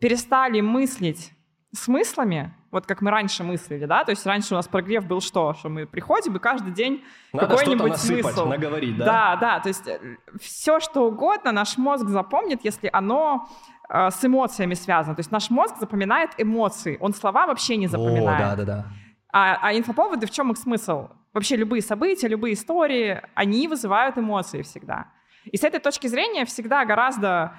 [0.00, 1.32] перестали мыслить
[1.72, 5.54] смыслами, вот как мы раньше мыслили, да, то есть раньше у нас прогрев был что,
[5.54, 8.46] что мы приходим и каждый день какой-нибудь смысл.
[8.46, 9.04] наговорить, да?
[9.04, 10.00] Да, да, то есть э,
[10.40, 13.48] все что угодно наш мозг запомнит, если оно
[13.88, 15.14] э, с эмоциями связано.
[15.14, 18.40] То есть наш мозг запоминает эмоции, он слова вообще не запоминает.
[18.40, 18.86] О, да, да, да.
[19.32, 21.08] А, а инфоповоды в чем их смысл?
[21.32, 25.12] Вообще любые события, любые истории, они вызывают эмоции всегда.
[25.44, 27.54] И с этой точки зрения всегда гораздо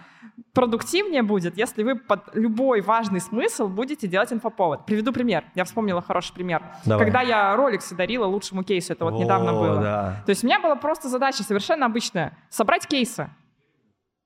[0.54, 4.86] продуктивнее будет, если вы под любой важный смысл будете делать инфоповод.
[4.86, 5.46] Приведу пример.
[5.56, 6.62] Я вспомнила хороший пример.
[6.86, 7.06] Давай.
[7.06, 9.82] Когда я роликсы дарила лучшему кейсу, это вот О, недавно было.
[9.82, 10.24] да.
[10.26, 12.38] То есть у меня была просто задача совершенно обычная.
[12.50, 13.30] Собрать кейсы.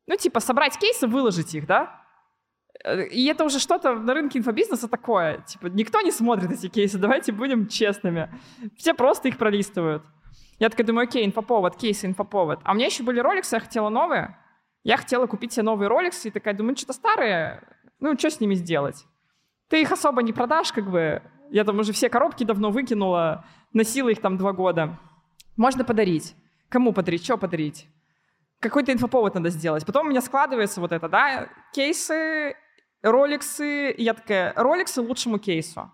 [0.07, 2.01] Ну, типа, собрать кейсы, выложить их, да?
[2.83, 5.39] Э, И это уже что-то на рынке инфобизнеса такое.
[5.47, 8.29] Типа, никто не смотрит эти кейсы, давайте будем честными.
[8.77, 10.03] Все просто их пролистывают.
[10.59, 12.59] Я такая думаю, окей, инфоповод, кейсы, инфоповод.
[12.63, 14.37] А у меня еще были роликсы, я хотела новые.
[14.83, 17.61] Я хотела купить себе новые роликсы и такая думаю, что-то старые,
[17.99, 19.05] ну, что с ними сделать?
[19.69, 21.21] Ты их особо не продашь, как бы.
[21.49, 24.99] Я там уже все коробки давно выкинула, носила их там два года.
[25.57, 26.35] Можно подарить.
[26.69, 27.23] Кому подарить?
[27.23, 27.87] Что подарить?
[28.59, 29.85] Какой-то инфоповод надо сделать.
[29.85, 32.55] Потом у меня складывается вот это, да, кейсы,
[33.01, 33.93] роликсы.
[33.97, 35.91] Я такая, роликсы лучшему кейсу.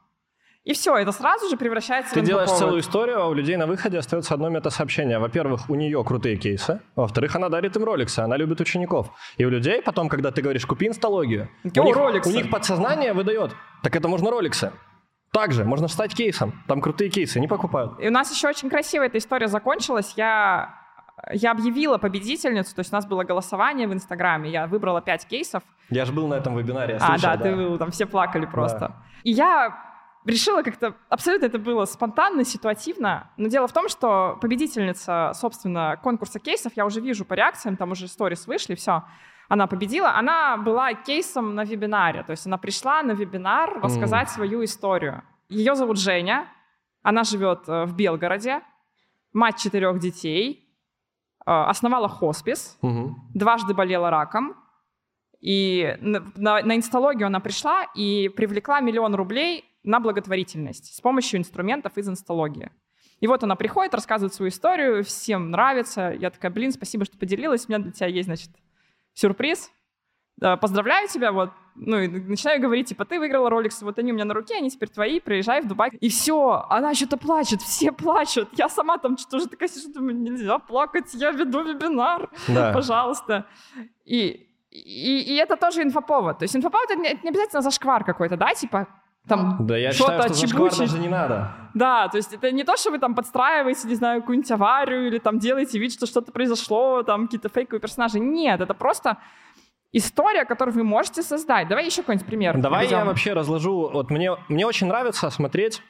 [0.63, 2.67] И все, это сразу же превращается Ты в делаешь инфоповод.
[2.67, 5.17] целую историю, а у людей на выходе остается одно метасообщение.
[5.17, 6.81] Во-первых, у нее крутые кейсы.
[6.95, 9.09] Во-вторых, она дарит им роликсы, она любит учеников.
[9.37, 12.29] И у людей потом, когда ты говоришь, купи инсталогию, О, у них, роликсы.
[12.29, 14.71] у них подсознание выдает, так это можно роликсы.
[15.33, 16.53] Также можно стать кейсом.
[16.67, 17.99] Там крутые кейсы, не покупают.
[17.99, 20.13] И у нас еще очень красиво эта история закончилась.
[20.15, 20.75] Я,
[21.31, 24.51] я объявила победительницу, то есть у нас было голосование в Инстаграме.
[24.51, 25.63] Я выбрала пять кейсов.
[25.89, 28.45] Я же был на этом вебинаре, я а, слышал, да, ты был, там все плакали
[28.45, 28.79] просто.
[28.79, 28.95] Да.
[29.23, 29.90] И я
[30.25, 30.95] решила как-то...
[31.09, 33.29] Абсолютно это было спонтанно, ситуативно.
[33.37, 37.91] Но дело в том, что победительница, собственно, конкурса кейсов, я уже вижу по реакциям, там
[37.91, 39.03] уже сторис вышли, все.
[39.49, 40.15] Она победила.
[40.15, 42.23] Она была кейсом на вебинаре.
[42.23, 45.23] То есть она пришла на вебинар рассказать свою историю.
[45.49, 46.47] Ее зовут Женя.
[47.03, 48.61] Она живет э, в Белгороде.
[49.33, 50.69] Мать четырех детей.
[51.45, 53.15] э, Основала хоспис Мгм.
[53.33, 54.55] дважды болела раком.
[55.41, 61.39] И на, на- на инсталогию она пришла и привлекла миллион рублей на благотворительность с помощью
[61.39, 62.71] инструментов из инсталогии.
[63.19, 66.15] И вот она приходит, рассказывает свою историю, всем нравится.
[66.19, 67.65] Я такая, блин, спасибо, что поделилась.
[67.67, 68.49] У меня для тебя есть, значит,
[69.13, 69.71] сюрприз.
[70.39, 71.51] Поздравляю тебя, вот.
[71.75, 74.69] Ну, и начинаю говорить, типа, ты выиграла роликсы, вот они у меня на руке, они
[74.69, 75.89] теперь твои, приезжай в Дубай.
[76.01, 78.49] И все, она что-то плачет, все плачут.
[78.57, 82.73] Я сама там что-то уже такая сижу, думаю, нельзя плакать, я веду вебинар Да.
[82.73, 83.45] пожалуйста.
[84.03, 86.39] И, и, и это тоже инфоповод.
[86.39, 88.87] То есть инфоповод это не, это не обязательно зашквар какой-то, да, типа
[89.27, 90.91] там Да я что-то считаю, что зашквар чебучить.
[90.91, 91.51] даже не надо.
[91.73, 95.19] Да, то есть это не то, что вы там подстраиваете, не знаю, какую-нибудь аварию или
[95.19, 98.19] там делаете вид, что что-то произошло, там какие-то фейковые персонажи.
[98.19, 99.17] Нет, это просто
[99.91, 101.67] история, которую вы можете создать.
[101.67, 102.57] Давай еще какой-нибудь пример.
[102.57, 103.07] Давай я приведем.
[103.07, 103.89] вообще разложу.
[103.93, 105.81] Вот мне, мне очень нравится смотреть.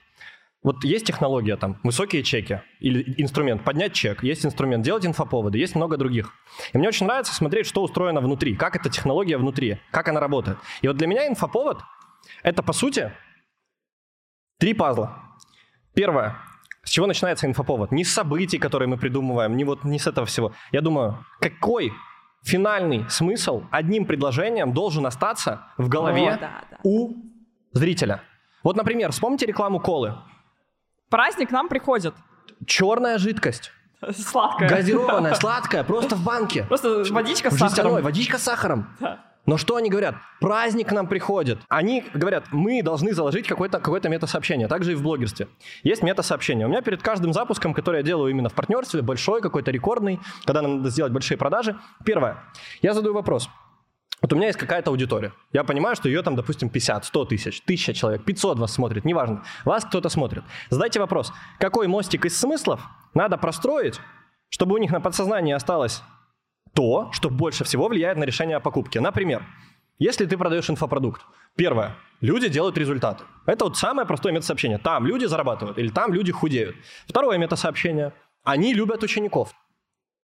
[0.63, 5.73] Вот есть технология там, высокие чеки или инструмент, поднять чек, есть инструмент, делать инфоповоды, есть
[5.73, 6.33] много других.
[6.71, 10.59] И мне очень нравится смотреть, что устроено внутри, как эта технология внутри, как она работает.
[10.83, 11.81] И вот для меня инфоповод—
[12.43, 13.11] это, по сути,
[14.59, 15.17] три пазла.
[15.93, 16.37] Первое.
[16.83, 17.91] С чего начинается инфоповод?
[17.91, 20.53] Не с событий, которые мы придумываем, не вот не с этого всего.
[20.71, 21.93] Я думаю, какой
[22.43, 26.77] финальный смысл одним предложением должен остаться в голове О, да, да.
[26.83, 27.13] у
[27.73, 28.23] зрителя.
[28.63, 30.15] Вот, например, вспомните рекламу колы.
[31.09, 32.15] Праздник к нам приходит.
[32.65, 33.71] Черная жидкость,
[34.11, 34.69] Сладкое.
[34.69, 36.63] газированная, сладкая, просто в банке.
[36.63, 38.01] Просто водичка с сахаром.
[38.01, 38.87] водичка с сахаром.
[39.45, 40.15] Но что они говорят?
[40.39, 41.59] Праздник к нам приходит.
[41.67, 44.67] Они говорят, мы должны заложить какое-то какое метасообщение.
[44.67, 45.47] Также и в блогерстве.
[45.83, 46.67] Есть метасообщение.
[46.67, 50.61] У меня перед каждым запуском, который я делаю именно в партнерстве, большой, какой-то рекордный, когда
[50.61, 51.75] нам надо сделать большие продажи,
[52.05, 52.37] первое,
[52.81, 53.49] я задаю вопрос.
[54.21, 55.33] Вот у меня есть какая-то аудитория.
[55.51, 59.43] Я понимаю, что ее там, допустим, 50, 100 тысяч, 1000 человек, 500 вас смотрит, неважно.
[59.65, 60.43] Вас кто-то смотрит.
[60.69, 62.81] Задайте вопрос, какой мостик из смыслов
[63.15, 63.99] надо простроить,
[64.49, 66.03] чтобы у них на подсознании осталось
[66.73, 69.01] то, что больше всего влияет на решение о покупке.
[69.01, 69.43] Например,
[69.99, 71.21] если ты продаешь инфопродукт,
[71.55, 73.23] первое, люди делают результаты.
[73.45, 74.77] Это вот самое простое метасообщение.
[74.77, 76.75] Там люди зарабатывают или там люди худеют.
[77.07, 79.53] Второе метасообщение, они любят учеников.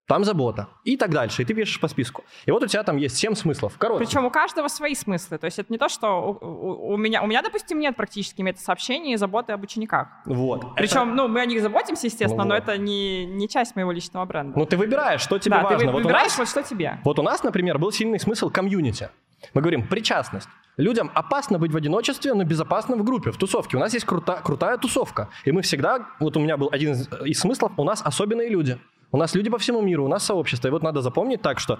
[0.08, 1.42] Там забота и так дальше.
[1.42, 2.24] И ты пишешь по списку.
[2.46, 3.74] И вот у тебя там есть 7 смыслов.
[3.78, 4.06] Короче.
[4.06, 5.38] Причем у каждого свои смыслы.
[5.38, 8.42] То есть это не то, что у, у, у меня, у меня, допустим, нет практически
[8.42, 10.08] мета-сообщений и заботы об учениках.
[10.26, 10.76] Вот.
[10.76, 11.12] Причем, это...
[11.12, 12.64] ну, мы о них заботимся, естественно, ну, но вот.
[12.64, 14.58] это не, не часть моего личного бренда.
[14.58, 15.80] Ну, ты выбираешь, что тебе да, важно.
[15.80, 17.00] ты выбираешь, вот, вот что тебе.
[17.04, 19.10] Вот у нас, например, был сильный смысл комьюнити.
[19.54, 20.48] Мы говорим причастность.
[20.78, 23.78] Людям опасно быть в одиночестве, но безопасно в группе, в тусовке.
[23.78, 25.30] У нас есть крута, крутая тусовка.
[25.44, 28.80] И мы всегда, вот у меня был один из, из смыслов, у нас особенные люди.
[29.12, 30.68] У нас люди по всему миру, у нас сообщество.
[30.68, 31.80] И вот надо запомнить так, что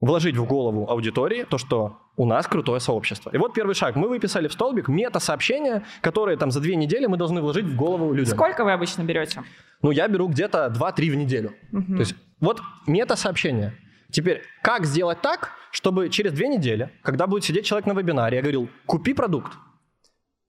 [0.00, 3.30] вложить в голову аудитории то, что у нас крутое сообщество.
[3.30, 3.96] И вот первый шаг.
[3.96, 8.12] Мы выписали в столбик мета-сообщения, которые там за две недели мы должны вложить в голову
[8.12, 8.34] людям.
[8.34, 9.42] Сколько вы обычно берете?
[9.82, 11.54] Ну, я беру где-то 2-3 в неделю.
[11.72, 11.92] Угу.
[11.94, 13.74] То есть вот мета-сообщение.
[14.10, 18.42] Теперь, как сделать так, чтобы через две недели, когда будет сидеть человек на вебинаре, я
[18.42, 19.52] говорил, купи продукт.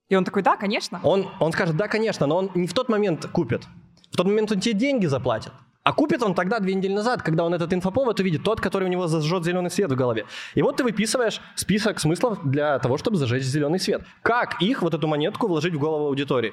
[0.08, 1.00] И он такой, да, конечно.
[1.02, 3.64] Он, он скажет, да, конечно, но он не в тот момент купит.
[4.10, 5.52] В тот момент он тебе деньги заплатит.
[5.82, 8.88] А купит он тогда две недели назад, когда он этот инфоповод увидит, тот, который у
[8.88, 10.26] него зажжет зеленый свет в голове.
[10.54, 14.02] И вот ты выписываешь список смыслов для того, чтобы зажечь зеленый свет.
[14.22, 16.52] Как их, вот эту монетку, вложить в голову аудитории?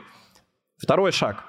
[0.77, 1.43] Второй шаг.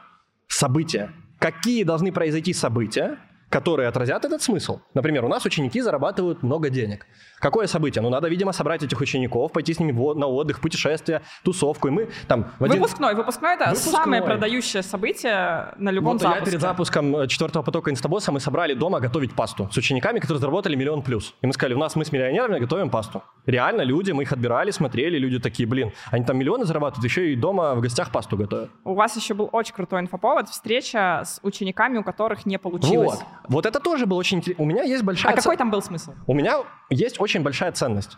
[0.49, 1.12] События.
[1.38, 4.81] Какие должны произойти события, которые отразят этот смысл.
[4.95, 7.07] Например, у нас ученики зарабатывают много денег.
[7.40, 8.03] Какое событие?
[8.03, 11.88] Ну, надо, видимо, собрать этих учеников, пойти с ними на отдых, путешествие, тусовку.
[11.88, 12.46] И мы там...
[12.59, 12.79] В один...
[12.79, 13.14] Выпускной.
[13.14, 13.94] Выпускной— это Выпускной.
[13.94, 16.40] самое продающее событие на любом вот запуске.
[16.40, 20.40] Я перед запуском э, четвертого потока инстабосса мы собрали дома готовить пасту с учениками, которые
[20.40, 21.35] заработали миллион плюс.
[21.42, 23.22] И мы сказали, у нас мы с миллионерами готовим пасту.
[23.46, 27.37] Реально люди, мы их отбирали, смотрели, люди такие, блин, они там миллионы зарабатывают, еще и
[27.37, 28.70] дома в гостях пасту готовят.
[28.85, 33.18] У вас еще был очень крутой инфоповод, встреча с учениками, у которых не получилось.
[33.18, 33.24] Вот.
[33.48, 34.64] Вот это тоже было очень интересно.
[34.64, 35.33] У меня есть большая...
[35.33, 35.42] А ц...
[35.42, 36.12] какой там был смысл?
[36.27, 36.59] У меня
[36.90, 38.17] есть очень большая ценность.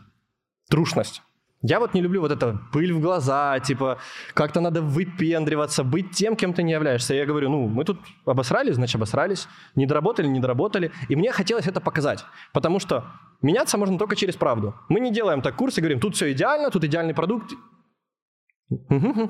[0.68, 1.23] Трушность.
[1.62, 3.99] Я вот не люблю вот это пыль в глаза, типа,
[4.33, 7.14] как-то надо выпендриваться, быть тем, кем ты не являешься.
[7.14, 10.90] Я говорю, ну, мы тут обосрались, значит, обосрались, не доработали, не доработали.
[11.11, 13.05] И мне хотелось это показать, потому что
[13.42, 14.75] меняться можно только через правду.
[14.88, 17.53] Мы не делаем так курс и говорим, тут все идеально, тут идеальный продукт,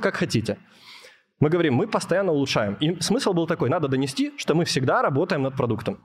[0.01, 0.59] как хотите.
[1.41, 2.75] Мы говорим, мы постоянно улучшаем.
[2.75, 5.99] И смысл был такой, надо донести, что мы всегда работаем над продуктом.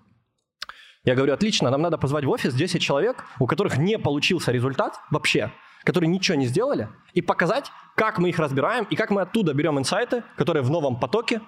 [1.05, 4.99] Я говорю, отлично, нам надо позвать в офис 10 человек, у которых не получился результат
[5.11, 5.51] вообще,
[5.83, 9.77] которые ничего не сделали, и показать, как мы их разбираем, и как мы оттуда берем
[9.77, 11.41] инсайты, которые в новом потоке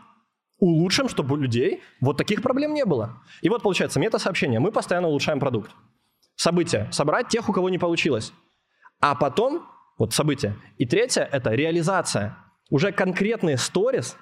[0.59, 3.23] улучшим, чтобы у людей вот таких проблем не было.
[3.41, 4.59] И вот получается мета-сообщение.
[4.59, 5.71] Мы постоянно улучшаем продукт.
[6.35, 6.87] События.
[6.91, 8.33] Собрать тех, у кого не получилось.
[8.99, 9.65] А потом,
[9.97, 10.55] вот события.
[10.77, 12.37] И третье– это реализация.
[12.69, 14.17] Уже конкретные сторис,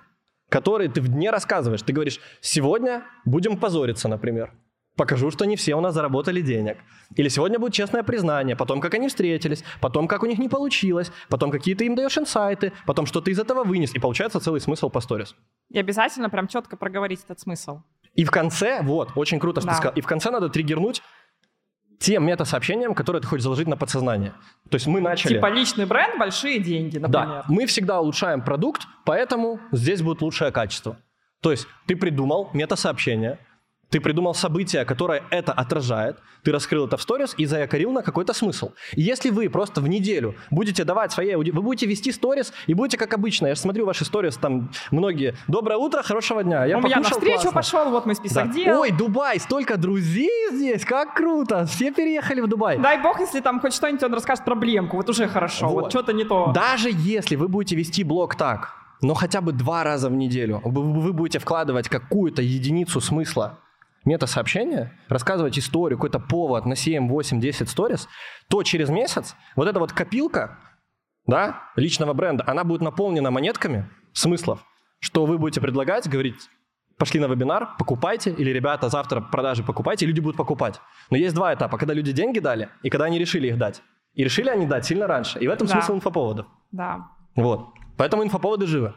[0.48, 1.82] которые ты в дне рассказываешь.
[1.82, 4.54] Ты говоришь, сегодня будем позориться, например
[4.96, 6.78] покажу, что не все у нас заработали денег.
[7.16, 11.12] Или сегодня будет честное признание, потом как они встретились, потом как у них не получилось,
[11.30, 13.94] потом какие ты им даешь инсайты, потом что ты из этого вынес.
[13.94, 15.36] И получается целый смысл по сторис.
[15.70, 17.82] И обязательно прям четко проговорить этот смысл.
[18.14, 19.74] И в конце, вот, очень круто, что да.
[19.74, 21.02] ты сказал, и в конце надо триггернуть
[22.00, 24.34] тем мета-сообщением, которые ты хочешь заложить на подсознание.
[24.70, 25.36] То есть мы начали...
[25.36, 27.28] Типа личный бренд, большие деньги, например.
[27.28, 30.98] Да, мы всегда улучшаем продукт, поэтому здесь будет лучшее качество.
[31.42, 33.40] То есть ты придумал мета-сообщение,
[33.90, 38.34] ты придумал событие, которое это отражает, ты раскрыл это в сторис и заякорил на какой-то
[38.34, 38.72] смысл.
[38.94, 42.74] И если вы просто в неделю будете давать своей аудитории, вы будете вести сторис и
[42.74, 43.48] будете как обычно.
[43.48, 45.36] Я же смотрю ваши сторис, там многие.
[45.48, 46.66] Доброе утро, хорошего дня.
[46.66, 48.54] Я У меня навстречу пошел, вот мой список да.
[48.54, 48.82] дел.
[48.82, 51.66] Ой, Дубай, столько друзей здесь, как круто.
[51.66, 52.78] Все переехали в Дубай.
[52.78, 56.14] Дай бог, если там хоть что-нибудь он расскажет проблемку, вот уже хорошо, вот, вот что-то
[56.14, 56.52] не то.
[56.54, 61.14] Даже если вы будете вести блог так, но хотя бы два раза в неделю вы
[61.14, 63.60] будете вкладывать какую-то единицу смысла
[64.06, 68.08] мета-сообщение, рассказывать историю, какой-то повод на 7, 8, 10 сторис,
[68.50, 70.58] то через месяц вот эта вот копилка
[71.28, 74.64] да, личного бренда, она будет наполнена монетками смыслов,
[75.00, 76.50] что вы будете предлагать, говорить,
[76.98, 80.80] пошли на вебинар, покупайте, или, ребята, завтра продажи покупайте, и люди будут покупать.
[81.10, 83.82] Но есть два этапа, когда люди деньги дали, и когда они решили их дать.
[84.14, 85.40] И решили они дать сильно раньше.
[85.40, 85.74] И в этом да.
[85.74, 86.46] смысл инфоповодов.
[86.72, 87.08] Да.
[87.36, 87.68] Вот.
[87.98, 88.94] Поэтому инфоповоды живы.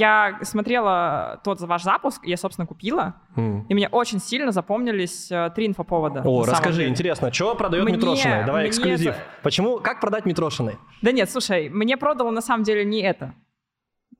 [0.00, 3.66] Я смотрела тот ваш запуск, я, собственно, купила, mm.
[3.68, 6.22] и мне очень сильно запомнились э, три инфоповода.
[6.24, 8.46] О, расскажи, интересно, что продает мне, Митрошиной?
[8.46, 9.10] Давай мне эксклюзив.
[9.10, 9.20] Это...
[9.42, 10.78] Почему, как продать Митрошиной?
[11.02, 13.34] Да нет, слушай, мне продало на самом деле не это.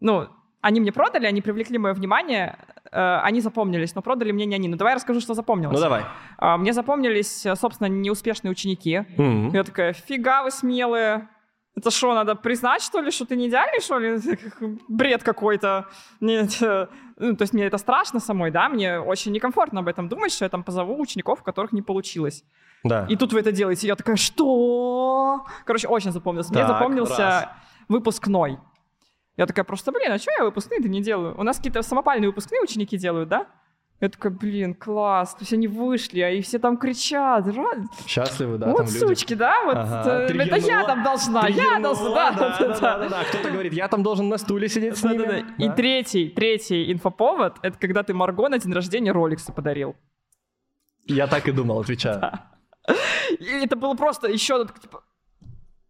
[0.00, 0.28] Ну,
[0.60, 2.58] они мне продали, они привлекли мое внимание,
[2.92, 4.68] э, они запомнились, но продали мне не они.
[4.68, 5.74] Ну давай я расскажу, что запомнилось.
[5.74, 6.04] Ну давай.
[6.38, 9.06] Э, мне запомнились, собственно, неуспешные ученики.
[9.16, 9.54] Mm-hmm.
[9.54, 11.28] Я такая, фига вы смелые,
[11.76, 14.18] это что, надо признать, что ли, что ты не идеальный, что ли?
[14.88, 15.86] Бред какой-то.
[16.20, 16.60] Нет.
[16.60, 20.44] Ну, то есть мне это страшно самой, да, мне очень некомфортно об этом думать, что
[20.44, 22.44] я там позову учеников, у которых не получилось.
[22.82, 23.06] Да.
[23.08, 23.86] И тут вы это делаете.
[23.86, 25.44] Я такая, что?
[25.64, 26.52] Короче, очень запомнился.
[26.52, 27.48] Так, мне запомнился раз.
[27.88, 28.58] выпускной.
[29.36, 31.38] Я такая, просто, блин, а что я выпускные-то не делаю?
[31.38, 33.46] У нас какие-то самопальные выпускные ученики делают, да?
[34.00, 37.44] Я такая, блин, класс, то есть они вышли, а и все там кричат.
[38.06, 38.98] Счастливы, да, вот там люди.
[38.98, 42.98] сучки, да, вот Ага, э, это я там должна, я должна, да, да, да, да,
[42.98, 43.24] да, да.
[43.24, 45.18] Кто-то говорит, я там должен на стуле сидеть с ними.
[45.18, 45.64] Да-да-да.
[45.64, 45.74] И Да.
[45.74, 49.94] третий, третий инфоповод, это когда ты Марго на день рождения роликсы подарил.
[51.04, 52.22] Я так и думал, отвечаю.
[53.38, 55.02] И это было просто еще типа,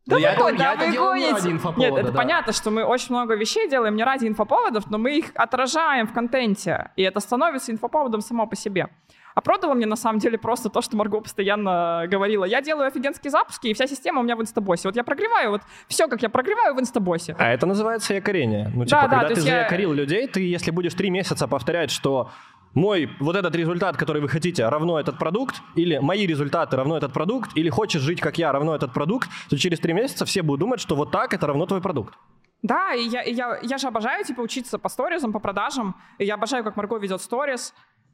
[0.07, 1.33] Да я вы это- я да это вы не гоните.
[1.35, 2.19] ради инфоповода, Нет, это да.
[2.19, 6.13] понятно, что мы очень много вещей делаем не ради инфоповодов, но мы их отражаем в
[6.13, 8.89] контенте, и это становится инфоповодом само по себе.
[9.35, 12.45] А продало мне на самом деле просто то, что Марго постоянно говорила.
[12.45, 14.89] Я делаю офигенские запуски, и вся система у меня в инстабосе.
[14.89, 17.37] Вот я прогреваю, вот все, как я прогреваю в инстабосе.
[17.39, 18.71] А это называется якорение.
[18.75, 21.11] Ну, Да, типа, да, когда то ты есть я- заякорил людей, ты, если будешь три
[21.11, 22.31] месяца повторять, что
[22.75, 27.13] мой вот этот результат, который вы хотите, равно этот продукт, или мои результаты равно этот
[27.13, 30.61] продукт, или хочешь жить как я, равно этот продукт, то через три месяца все будут
[30.61, 32.15] думать, что вот так это равно твой продукт.
[32.63, 35.97] Да, и я, и я, я же обожаю, типа, учиться по сторизам, по продажам.
[36.19, 37.73] И я обожаю, как Марго ведет сторис.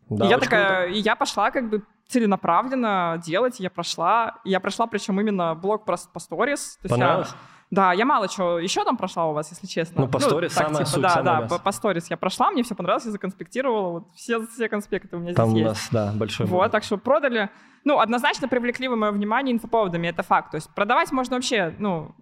[0.09, 4.87] Да, и я такая, и я пошла как бы целенаправленно делать, я прошла, я прошла
[4.87, 6.79] причем именно блог про, по сторис.
[6.83, 7.35] То есть я- Понравилось?
[7.71, 10.03] Да, я мало чего еще там прошла у вас, если честно.
[10.03, 12.51] Ну, по сторис так, самая типа, суть, Да, самое да, по, по сторис я прошла,
[12.51, 15.93] мне все понравилось, я законспектировала, вот все, все конспекты у меня Там здесь у есть.
[15.93, 17.51] нас, да, большой Вот, так что продали.
[17.85, 20.53] Ну, однозначно привлекли вы мое внимание инфоповодами, это факт.
[20.53, 22.15] То есть продавать можно вообще, ну,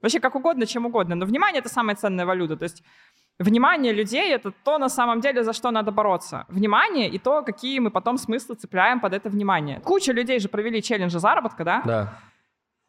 [0.00, 1.14] вообще как угодно, чем угодно.
[1.14, 2.56] Но внимание— это самая ценная валюта.
[2.56, 2.82] То есть
[3.38, 6.44] внимание людей— это то, на самом деле, за что надо бороться.
[6.48, 9.80] Внимание и то, какие мы потом смыслы цепляем под это внимание.
[9.80, 11.82] Куча людей же провели челленджи заработка, да?
[11.84, 12.12] Да.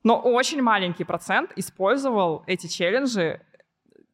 [0.08, 3.42] Но очень маленький процент использовал эти челленджи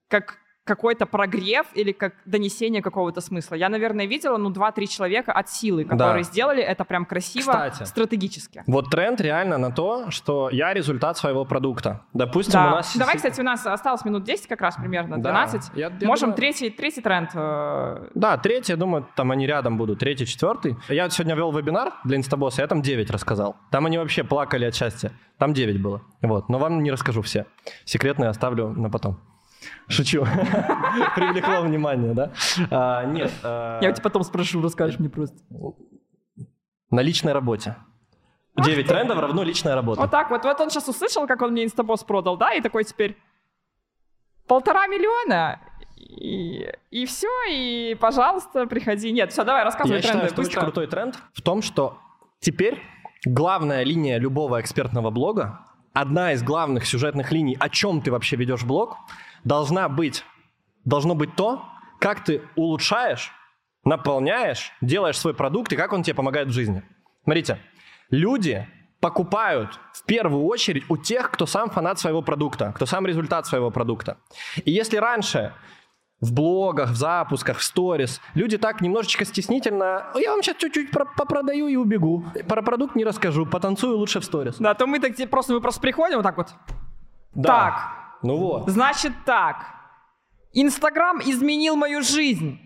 [0.07, 3.55] как какой-то прогрев или как донесение какого-то смысла.
[3.55, 6.30] Я, наверное, видела, ну, 2-3 человека от силы, которые Да.
[6.30, 7.84] сделали это прям красиво, Кстати.
[7.84, 8.64] стратегически.
[8.68, 12.01] Вот тренд реально на то, что я результат своего продукта.
[12.14, 12.68] Допустим, Да.
[12.68, 12.95] у нас...
[12.95, 15.32] Давай, кстати, у нас осталось минут 10 как раз примерно, Да.
[15.32, 15.72] 12.
[15.76, 17.32] Я- я Можем думаю- третий, третий тренд.
[17.34, 20.78] э, Да, третий, я думаю, там они рядом будут, третий, четвертый.
[20.88, 23.57] Я сегодня вел вебинар для инстабосса, я там 9 рассказал.
[23.70, 25.11] Там они вообще плакали от счастья.
[25.38, 26.01] Там 9 было.
[26.22, 27.45] Вот, но вам не расскажу все.
[27.84, 29.18] Секретные оставлю на потом.
[29.88, 30.24] Шучу.
[31.16, 32.32] Привлекло внимание, да?
[32.72, 33.32] А, Нет.
[33.43, 35.38] а, Я тебя потом спрошу, расскажешь мне просто.
[36.89, 37.76] На личной работе.
[38.57, 40.01] 9 трендов равно личная работа.
[40.01, 40.43] Вот так вот.
[40.43, 43.18] Вот он сейчас услышал, как он мне инстабосс продал, да, и такой теперь
[44.47, 45.59] полтора миллиона.
[45.97, 49.11] И, и все, и, пожалуйста, приходи.
[49.11, 50.51] Нет, все, давай, рассказывай Я тренды считаю, что быстро.
[50.59, 51.97] очень крутой тренд в том, что
[52.39, 52.80] теперь
[53.26, 55.61] главная линия любого экспертного блога,
[55.93, 58.97] одна из главных сюжетных линий, о чем ты вообще ведешь блог,
[59.43, 60.25] должна быть,
[60.83, 61.63] должно быть то,
[61.99, 63.31] как ты улучшаешь,
[63.85, 66.83] наполняешь, делаешь свой продукт и как он тебе помогает в жизни.
[67.23, 67.59] Смотрите,
[68.09, 68.67] люди
[68.99, 73.69] покупают в первую очередь у тех, кто сам фанат своего продукта, кто сам результат своего
[73.69, 74.17] продукта.
[74.63, 75.53] И если раньше
[76.24, 78.21] в блогах, в запусках, в сторис.
[78.34, 80.11] Люди так немножечко стеснительно.
[80.13, 82.24] «О, Я вам сейчас чуть-чуть про- попродаю и убегу.
[82.47, 84.55] Про продукт не расскажу, потанцую лучше в сторис.
[84.57, 86.53] Да, то мы так просто, мы просто приходим вот так вот.
[87.36, 87.49] Да.
[87.49, 87.74] Так,
[88.24, 88.69] Ну вот.
[88.69, 89.65] значит так.
[90.53, 92.59] Инстаграм изменил мою жизнь.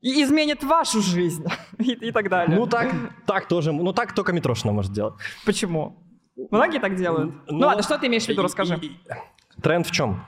[0.00, 1.44] И изменит вашу жизнь.
[1.78, 2.56] И, и так далее.
[2.56, 2.94] Ну так,
[3.26, 5.14] так тоже, ну так только Митрошина может делать.
[5.44, 5.96] Почему?
[6.52, 7.34] Многие так делают.
[7.48, 8.76] Ну, Но- ладно, что ты имеешь в виду, расскажи.
[8.76, 10.24] и- и- Тренд в чем?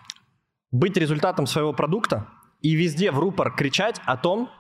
[0.73, 2.27] Быть результатом своего продукта
[2.63, 4.51] и везде в рупор кричать о том,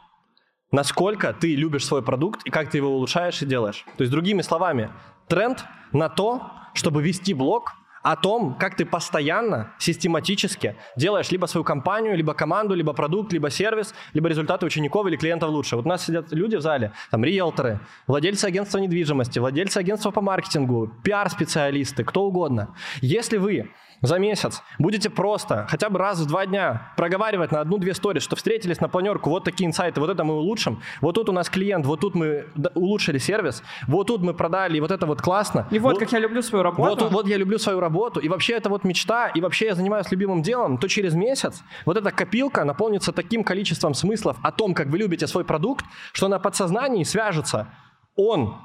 [0.73, 3.85] насколько ты любишь свой продукт и как ты его улучшаешь и делаешь.
[3.97, 4.91] То есть, другими словами,
[5.29, 7.73] тренд на то, чтобы вести блог
[8.03, 13.51] о том, как ты постоянно, систематически делаешь либо свою компанию, либо команду, либо продукт, либо
[13.51, 15.77] сервис, либо результаты учеников или клиентов лучше.
[15.77, 20.23] Вот у нас сидят люди в зале, там риэлторы, владельцы агентства недвижимости, владельцы агентства по
[20.23, 22.75] маркетингу, пиар-специалисты, кто угодно.
[23.03, 23.71] Если вы
[24.03, 28.37] за месяц будете просто хотя бы раз в два дня проговаривать на одну-две сторис, что
[28.37, 31.87] встретились на планерку, вот такие инсайты, вот это мы улучшим, вот тут у нас клиент,
[31.87, 35.67] вот тут мы улучшили сервис, вот тут мы продали, и вот это вот классно.
[35.71, 37.05] И вот, как я люблю свою работу.
[37.05, 40.11] Вот, вот я люблю свою работу, и вообще это вот мечта, и вообще я занимаюсь
[40.11, 44.89] любимым делом, то через месяц вот эта копилка наполнится таким количеством смыслов о том, как
[44.89, 47.69] вы любите свой продукт, что на подсознании свяжется.
[48.17, 48.57] Он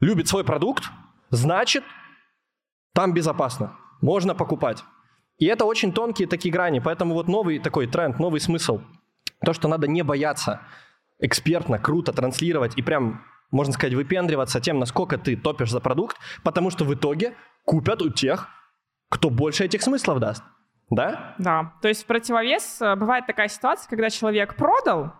[0.00, 0.84] любит свой продукт,
[1.30, 1.84] значит,
[2.92, 4.84] там безопасно, можно покупать.
[5.38, 8.80] И это очень тонкие такие грани, поэтому вот новый такой тренд, новый смысл.
[9.44, 10.60] То, что надо не бояться
[11.18, 16.70] экспертно, круто транслировать и прям, можно сказать, выпендриваться тем, насколько ты топишь за продукт, потому
[16.70, 17.34] что в итоге
[17.64, 18.48] купят у тех,
[19.10, 20.42] кто больше этих смыслов даст.
[20.90, 21.34] Да?
[21.38, 25.12] Да, то есть в противовес э, бывает такая ситуация, когда человек продал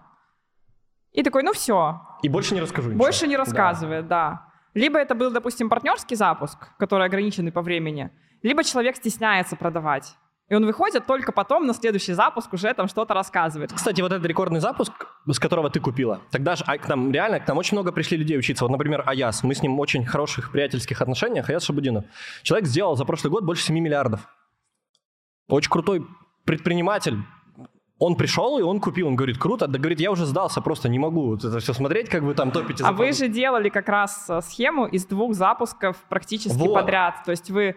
[1.13, 3.03] и такой, ну все, И больше не расскажу ничего.
[3.05, 3.45] больше не Да.
[3.45, 4.47] рассказывает, да.
[4.75, 8.11] Либо это был, допустим, партнерский запуск, который ограниченный по времени,
[8.43, 10.17] либо человек стесняется продавать.
[10.49, 13.73] И он выходит только потом на следующий запуск уже там что-то рассказывает.
[13.73, 14.93] Кстати, вот этот рекордный запуск,
[15.27, 18.17] с которого ты купила, тогда же а, к нам реально, к нам очень много пришли
[18.17, 18.65] людей учиться.
[18.65, 19.43] Вот, например, Аяс.
[19.43, 21.51] Мы с ним в очень хороших приятельских отношениях.
[21.51, 22.05] Аяс Шабудинов.
[22.43, 24.29] Человек сделал за прошлый год больше 7 миллиардов.
[25.49, 26.07] Очень крутой
[26.45, 27.19] предприниматель.
[27.99, 30.99] Он пришел и он купил, он говорит, круто, да говорит, я уже сдался, просто не
[30.99, 32.85] могу это все смотреть, как вы там топите.
[32.85, 36.75] А вы же делали как раз э, схему из двух запусков практически вот.
[36.75, 37.75] подряд, то есть вы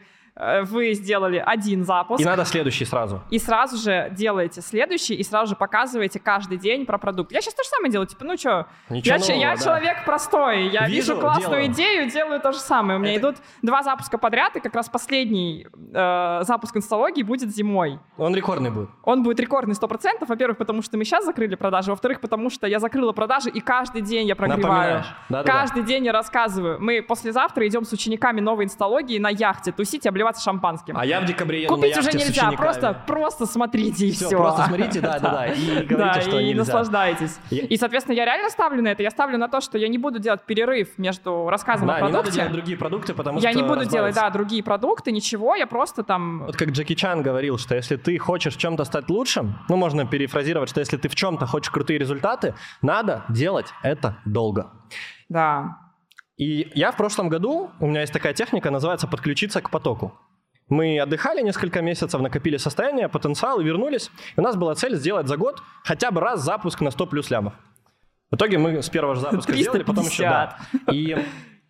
[0.63, 2.21] вы сделали один запуск.
[2.21, 3.21] И надо следующий сразу.
[3.29, 7.31] И сразу же делаете следующий, и сразу же показываете каждый день про продукт.
[7.31, 9.63] Я сейчас то же самое делаю, типа, ну что, я, нового, я да.
[9.63, 11.73] человек простой, я вижу, вижу классную делаю.
[11.73, 12.97] идею, делаю то же самое.
[12.99, 13.29] У меня Это...
[13.29, 17.99] идут два запуска подряд, и как раз последний э, запуск инсталогии будет зимой.
[18.17, 18.89] Он рекордный будет.
[19.03, 22.79] Он будет рекордный 100%, во-первых, потому что мы сейчас закрыли продажи, во-вторых, потому что я
[22.79, 25.03] закрыла продажи, и каждый день я прогреваю.
[25.27, 25.87] Да, каждый да.
[25.87, 26.79] день я рассказываю.
[26.79, 30.97] Мы послезавтра идем с учениками новой инсталогии на яхте тусить обливать обливаться шампанским.
[30.97, 34.27] А я в декабре еду Купить уже нельзя, просто, просто смотрите и все.
[34.27, 34.37] все.
[34.37, 36.59] Просто смотрите, да, да, да, и говорите, да, что и нельзя.
[36.59, 37.39] наслаждайтесь.
[37.49, 37.63] Я...
[37.63, 39.03] И, соответственно, я реально ставлю на это.
[39.03, 42.17] Я ставлю на то, что я не буду делать перерыв между рассказом да, о продукте.
[42.17, 45.11] не надо делать другие продукты, потому я что Я не буду делать, да, другие продукты,
[45.11, 46.45] ничего, я просто там...
[46.45, 50.05] Вот как Джеки Чан говорил, что если ты хочешь в чем-то стать лучшим, ну, можно
[50.05, 54.71] перефразировать, что если ты в чем-то хочешь крутые результаты, надо делать это долго.
[55.29, 55.88] Да.
[56.39, 60.17] И я в прошлом году, у меня есть такая техника, называется подключиться к потоку.
[60.69, 64.09] Мы отдыхали несколько месяцев, накопили состояние, потенциал и вернулись.
[64.37, 67.29] И у нас была цель сделать за год хотя бы раз запуск на 100 плюс
[67.29, 67.53] лямов.
[68.31, 69.61] В итоге мы с первого же запуска 350.
[69.61, 70.57] сделали, потом еще да.
[70.93, 71.17] И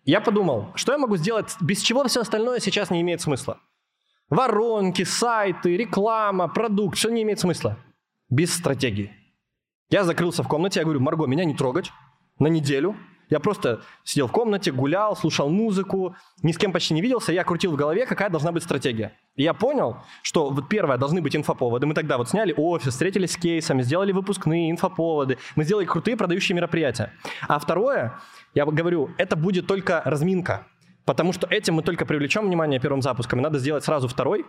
[0.04, 3.58] я подумал, что я могу сделать, без чего все остальное сейчас не имеет смысла.
[4.28, 7.76] Воронки, сайты, реклама, продукт, все не имеет смысла.
[8.28, 9.10] Без стратегии.
[9.88, 11.90] Я закрылся в комнате, я говорю, Марго, меня не трогать
[12.38, 12.94] на неделю,
[13.30, 17.44] я просто сидел в комнате, гулял, слушал музыку, ни с кем почти не виделся, я
[17.44, 19.16] крутил в голове, какая должна быть стратегия.
[19.36, 21.86] И я понял, что вот первое, должны быть инфоповоды.
[21.86, 26.56] Мы тогда вот сняли офис, встретились с кейсами, сделали выпускные инфоповоды, мы сделали крутые продающие
[26.56, 27.12] мероприятия.
[27.48, 28.18] А второе,
[28.54, 30.66] я говорю, это будет только разминка,
[31.04, 34.44] потому что этим мы только привлечем внимание первым запуском, и надо сделать сразу второй.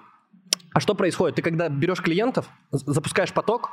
[0.74, 1.36] А что происходит?
[1.36, 3.72] Ты когда берешь клиентов, запускаешь поток,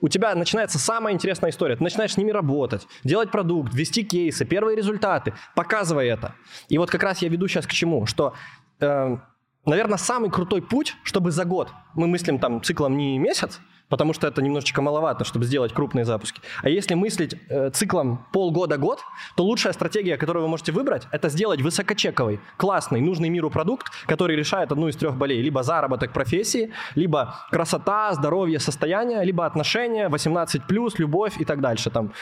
[0.00, 1.76] у тебя начинается самая интересная история.
[1.76, 6.34] Ты начинаешь с ними работать, делать продукт, вести кейсы, первые результаты, показывай это.
[6.68, 8.34] И вот как раз я веду сейчас к чему, что,
[8.80, 9.16] э,
[9.64, 14.26] наверное, самый крутой путь, чтобы за год, мы мыслим там циклом не месяц, потому что
[14.26, 16.40] это немножечко маловато, чтобы сделать крупные запуски.
[16.62, 19.00] А если мыслить э, циклом полгода-год,
[19.36, 24.36] то лучшая стратегия, которую вы можете выбрать, это сделать высокочековый, классный, нужный миру продукт, который
[24.36, 25.42] решает одну из трех болей.
[25.42, 30.60] Либо заработок профессии, либо красота, здоровье, состояние, либо отношения, 18+,
[30.98, 31.90] любовь и так дальше.
[31.90, 32.12] Там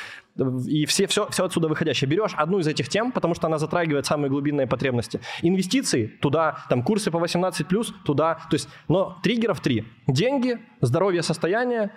[0.67, 2.09] и все, все, все отсюда выходящее.
[2.09, 5.21] Берешь одну из этих тем, потому что она затрагивает самые глубинные потребности.
[5.43, 7.65] Инвестиции туда, там курсы по 18+,
[8.05, 8.35] туда.
[8.51, 9.85] То есть, но триггеров три.
[10.09, 11.54] Деньги, здоровье, состояние,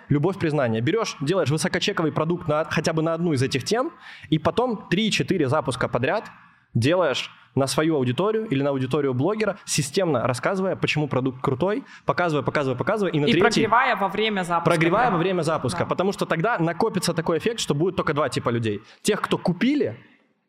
[0.08, 0.80] любовь, признание.
[0.80, 3.92] Берешь, делаешь высокочековый продукт на, хотя бы на одну из этих тем,
[4.30, 6.30] и потом 3-4 запуска подряд
[6.74, 12.78] делаешь на свою аудиторию или на аудиторию блогера, системно рассказывая, почему продукт крутой, показывая, показывая,
[12.78, 13.12] показывая.
[13.12, 14.70] И, на и третий, прогревая во время запуска.
[14.70, 15.86] Прогревая во время запуска, да.
[15.86, 18.82] потому что тогда накопится такой эффект, что будет только два типа людей.
[19.02, 19.98] Тех, кто купили,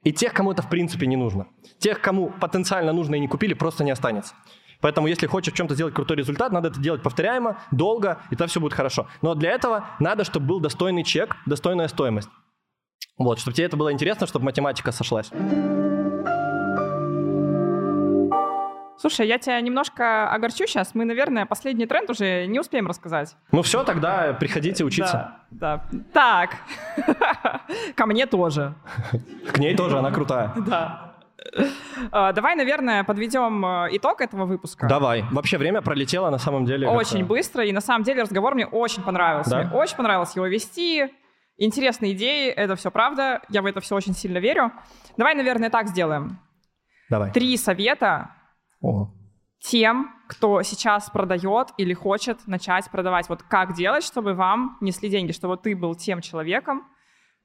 [0.04, 1.48] и тех, кому это в принципе не нужно.
[1.78, 4.34] Тех, кому потенциально нужно и не купили, просто не останется.
[4.82, 8.48] Поэтому, если хочешь в чем-то сделать крутой результат, надо это делать повторяемо, долго, и тогда
[8.48, 9.08] все будет хорошо.
[9.22, 12.30] Но для этого надо, чтобы был достойный чек, достойная стоимость.
[13.18, 15.30] Вот, чтобы тебе это было интересно, чтобы математика сошлась.
[18.98, 20.94] Слушай, я тебя немножко огорчу сейчас.
[20.94, 23.36] Мы, наверное, последний тренд уже не успеем рассказать.
[23.52, 25.36] Ну все, тогда приходите учиться.
[25.52, 26.02] Да, да.
[26.14, 26.58] Так.
[27.96, 28.74] Ко мне тоже.
[29.54, 30.54] К ней тоже, она крутая.
[30.68, 31.09] Да.
[32.12, 34.88] А, давай, наверное, подведем э, итог этого выпуска.
[34.88, 35.24] Давай.
[35.32, 36.88] Вообще время пролетело на самом деле.
[36.88, 39.52] Очень быстро, и на самом деле разговор мне очень понравился.
[39.52, 39.64] Да?
[39.64, 41.08] Мне очень понравилось его вести.
[41.58, 43.42] Интересные идеи, это все правда.
[43.50, 44.72] Я в это все очень сильно верю.
[45.18, 46.40] Давай, наверное, так сделаем.
[47.10, 47.32] Давай.
[47.32, 48.32] Три совета
[48.82, 49.10] о.
[49.62, 53.28] тем, кто сейчас продает или хочет начать продавать.
[53.28, 56.88] Вот как делать, чтобы вам несли деньги, чтобы ты был тем человеком,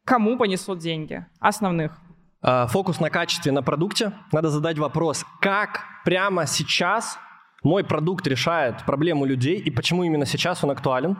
[0.05, 1.99] кому понесут деньги основных.
[2.47, 4.12] А, фокус на качестве на продукте.
[4.30, 7.18] Надо задать вопрос, как прямо сейчас
[7.62, 11.16] мой продукт решает проблему людей и почему именно сейчас он актуален.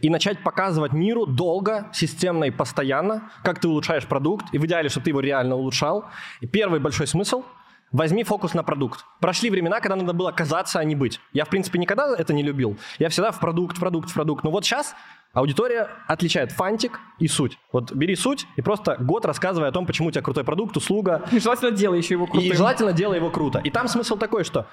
[0.00, 4.88] И начать показывать миру долго, системно и постоянно, как ты улучшаешь продукт, и в идеале,
[4.88, 6.04] чтобы ты его реально улучшал.
[6.40, 7.42] И первый большой смысл–
[7.94, 9.04] Возьми фокус на продукт.
[9.20, 11.20] Прошли времена, когда надо было казаться, а не быть.
[11.32, 12.76] Я, в принципе, никогда это не любил.
[12.98, 14.42] Я всегда в продукт, в продукт, в продукт.
[14.42, 14.96] Но вот сейчас
[15.32, 17.56] аудитория отличает фантик и суть.
[17.70, 21.22] Вот бери суть и просто год рассказывай о том, почему у тебя крутой продукт, услуга.
[21.30, 22.50] И желательно делай еще его крутым.
[22.50, 23.60] И желательно делай его круто.
[23.60, 24.66] И там смысл такой, что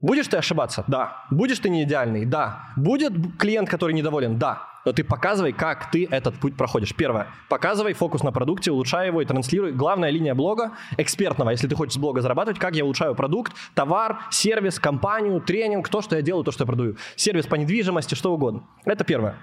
[0.00, 0.84] Будешь ты ошибаться?
[0.86, 1.24] Да.
[1.30, 2.26] Будешь ты не идеальный?
[2.26, 2.72] Да.
[2.76, 4.38] Будет клиент, который недоволен?
[4.38, 4.68] Да.
[4.84, 6.94] Но ты показывай, как ты этот путь проходишь.
[6.94, 7.26] Первое.
[7.48, 9.72] Показывай фокус на продукте, улучшай его и транслируй.
[9.72, 14.20] Главная линия блога экспертного, если ты хочешь с блога зарабатывать, как я улучшаю продукт, товар,
[14.30, 16.96] сервис, компанию, тренинг, то, что я делаю, то, что я продаю.
[17.16, 18.62] Сервис по недвижимости, что угодно.
[18.84, 19.34] Это первое.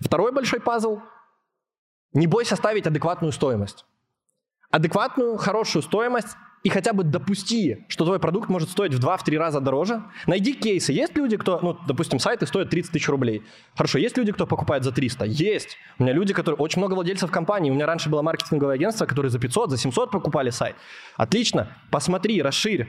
[0.00, 1.00] Второй большой пазл.
[2.12, 3.86] Не бойся ставить адекватную стоимость.
[4.70, 9.60] Адекватную, хорошую стоимость и хотя бы допусти, что твой продукт может стоить в 2-3 раза
[9.60, 10.02] дороже.
[10.26, 10.94] Найди кейсы.
[10.94, 13.42] Есть люди, кто, ну, допустим, сайты стоят 30 тысяч рублей.
[13.76, 15.26] Хорошо, есть люди, кто покупает за 300?
[15.26, 15.76] Есть.
[15.98, 16.58] У меня люди, которые...
[16.58, 17.70] Очень много владельцев компаний.
[17.70, 20.74] У меня раньше было маркетинговое агентство, которые за 500, за 700 покупали сайт.
[21.18, 21.76] Отлично.
[21.90, 22.88] Посмотри, расширь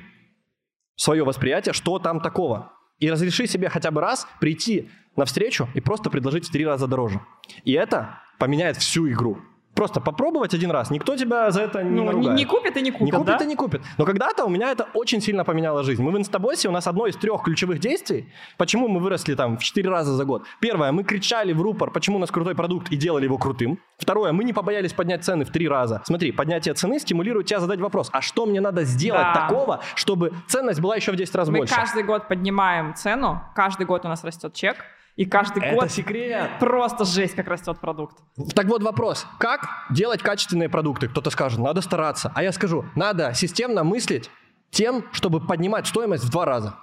[0.95, 2.71] свое восприятие, что там такого.
[2.99, 6.87] И разреши себе хотя бы раз прийти на встречу и просто предложить в три раза
[6.87, 7.19] дороже.
[7.65, 9.37] И это поменяет всю игру.
[9.75, 12.37] Просто попробовать один раз, никто тебя за это не ну, наругает.
[12.37, 13.43] Не, не купит и не купит, Не купит да?
[13.43, 13.81] и не купит.
[13.97, 16.01] Но когда-то у меня это очень сильно поменяло жизнь.
[16.01, 19.63] Мы в Инстабосе, у нас одно из трех ключевых действий, почему мы выросли там в
[19.63, 20.43] четыре раза за год.
[20.61, 23.77] Первое, мы кричали в рупор, почему у нас крутой продукт и делали его крутым.
[23.97, 26.01] Второе, мы не побоялись поднять цены в три раза.
[26.05, 29.33] Смотри, поднятие цены стимулирует тебя задать вопрос, а что мне надо сделать Да.
[29.47, 31.75] такого, чтобы ценность была еще в 10 раз Мы больше?
[31.75, 34.77] каждый год поднимаем цену, каждый год у нас растет чек,
[35.15, 36.49] и каждый Это год секрет.
[36.59, 38.17] просто жесть, как растет продукт.
[38.53, 41.07] Так вот вопрос, как делать качественные продукты?
[41.07, 42.31] Кто-то скажет, надо стараться.
[42.35, 44.29] А я скажу, надо системно мыслить
[44.71, 46.75] тем, чтобы поднимать стоимость в два раза.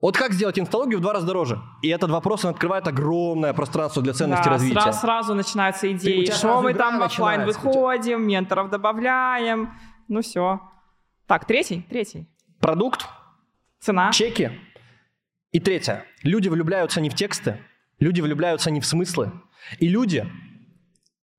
[0.00, 1.60] Вот как сделать инсталогию в два раза дороже?
[1.80, 4.80] И этот вопрос, он открывает огромное пространство для ценности Да, развития.
[4.80, 5.34] сразу, сразу
[5.92, 9.72] идеи, тебя что мы там в офлайн начинается, тебя- выходим, менторов добавляем,
[10.08, 10.60] ну все.
[11.26, 12.28] Так, третий, третий.
[12.60, 13.06] Продукт,
[13.80, 14.10] Цена.
[14.12, 14.50] чеки.
[15.54, 16.04] И третье.
[16.24, 17.60] Люди влюбляются не в тексты,
[18.00, 19.30] люди влюбляются не в смыслы.
[19.78, 20.28] И люди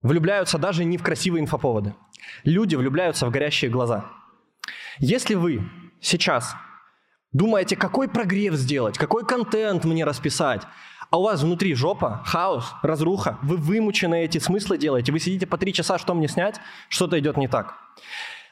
[0.01, 1.95] влюбляются даже не в красивые инфоповоды.
[2.45, 4.05] Люди влюбляются в горящие глаза.
[4.99, 6.55] Если вы сейчас
[7.33, 10.61] думаете, какой прогрев сделать, какой контент мне расписать,
[11.11, 15.57] а у вас внутри жопа, хаос, разруха, вы вымученные эти смыслы делаете, вы сидите по
[15.57, 16.55] три часа, что мне снять,
[16.87, 17.75] что-то идет не так.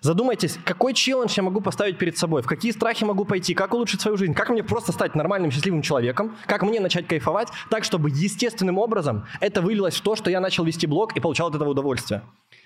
[0.04, 4.02] Задумайтесь, какой челлендж я могу поставить перед собой, в какие страхи могу пойти, как улучшить
[4.02, 8.10] свою жизнь, как мне просто стать нормальным, счастливым человеком, как мне начать кайфовать, так, чтобы
[8.10, 11.70] естественным образом это вылилось в то, что я начал вести блог и получал от этого
[11.70, 12.22] удовольствие.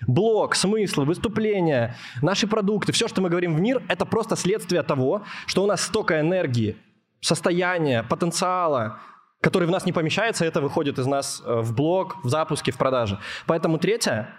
[0.08, 5.22] Блог, смыслы, выступления, наши продукты, все, что мы говорим в мир, это просто следствие того,
[5.46, 6.76] что у нас столько энергии,
[7.20, 8.98] состояния, потенциала,
[9.40, 12.78] который в нас не помещается, это выходит из нас э, в блог, в запуске, в
[12.78, 13.20] продаже.
[13.46, 14.34] Поэтому третье,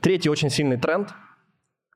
[0.00, 1.12] третий очень сильный тренд,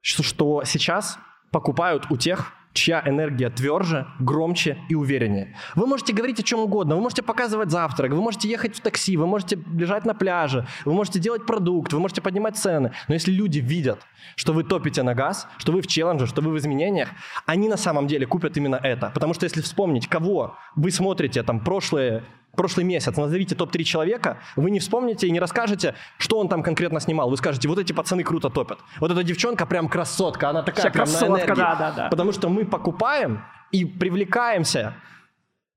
[0.05, 1.19] что, что сейчас
[1.51, 5.57] покупают у тех, чья энергия тверже, громче и увереннее.
[5.77, 9.17] Вы можете говорить о чем угодно, вы можете показывать завтрак, вы можете ехать в такси,
[9.17, 12.93] вы можете лежать на пляже, вы можете делать продукт, вы можете поднимать цены.
[13.09, 14.01] Но если люди видят,
[14.37, 17.09] что вы топите на газ, что вы в челлендже, что вы в изменениях,
[17.47, 19.11] они на самом деле купят именно это.
[19.15, 22.25] Потому что если вспомнить, кого вы смотрите там прошлые
[22.57, 27.01] прошлый месяц, назовите топ-3 человека, вы не вспомните и не расскажете, что он там конкретно
[27.01, 27.31] снимал.
[27.31, 28.79] Вы скажете, вот эти пацаны круто топят.
[29.01, 31.61] Вот эта девчонка прям красотка, она такая Вообще прям на красотка, энергии.
[31.61, 32.09] да, да, да.
[32.09, 34.95] Потому что мы покупаем и привлекаемся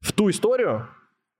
[0.01, 0.87] в ту историю,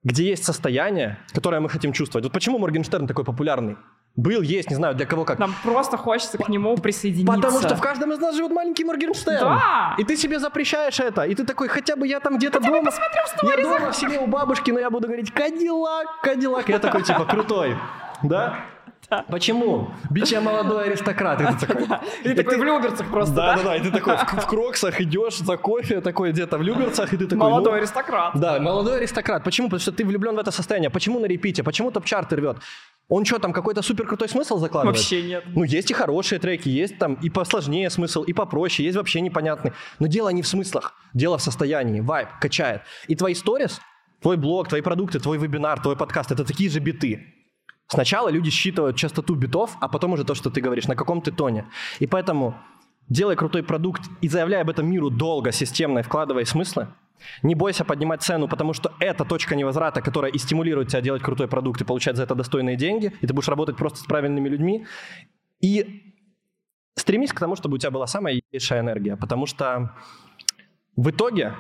[0.03, 2.25] где есть состояние, которое мы хотим чувствовать.
[2.25, 3.77] Вот почему Моргенштерн такой популярный?
[4.18, 5.38] Был, есть, не знаю, для кого как.
[5.38, 7.36] Нам просто хочется к нему присоединиться.
[7.36, 9.39] Потому что в каждом из нас живет маленький Моргенштерн.
[9.39, 9.95] Да.
[9.99, 11.22] И ты себе запрещаешь это.
[11.22, 12.91] И ты такой, хотя бы я там где-то Хотя дома.
[13.43, 16.68] я дома в селе у бабушки, но я буду говорить Кадиллак, Кадиллак.
[16.68, 17.78] Я такой, типа, крутой.
[18.24, 18.57] Да?
[19.30, 19.91] Почему?
[20.09, 21.39] Бич, я молодой аристократ.
[21.39, 21.84] И ты такой,
[22.24, 23.63] И такой в Люберцах просто, да, да?
[23.63, 23.76] да.
[23.76, 27.26] И ты такой в, в кроксах идешь за кофе, такой где-то в Люберцах, и ты
[27.26, 27.38] такой...
[27.38, 28.32] Молодой ну, аристократ.
[28.36, 29.43] Да, молодой аристократ.
[29.43, 29.68] Почему?
[29.68, 30.89] Потому что ты влюблен в это состояние.
[30.89, 31.63] Почему на репите?
[31.63, 32.57] Почему топ-чарт рвет?
[33.10, 34.97] Он что, там какой-то супер крутой смысл закладывает?
[34.97, 35.43] Вообще нет.
[35.47, 39.72] Ну, есть и хорошие треки, есть там и посложнее смысл, и попроще, есть вообще непонятный.
[39.99, 42.82] Но дело не в смыслах, дело в состоянии, вайб, качает.
[43.08, 43.80] И твои сторис,
[44.22, 47.34] твой блог, твои продукты, твой вебинар, твой подкаст— это такие же биты.
[47.88, 51.32] Сначала люди считывают частоту битов, а потом уже то, что ты говоришь, на каком ты
[51.32, 51.70] тоне.
[51.99, 52.58] И поэтому
[53.08, 56.89] делай крутой продукт и заявляй об этом миру долго, системно и вкладывай смыслы.
[57.43, 61.47] Не бойся поднимать цену, потому что это точка невозврата, которая и стимулирует тебя делать крутой
[61.47, 64.86] продукт и получать за это достойные деньги, и ты будешь работать просто с правильными людьми.
[65.59, 66.13] И
[66.95, 69.91] стремись к тому, чтобы у тебя была самая ярчайшая энергия, потому что
[70.95, 71.53] в итоге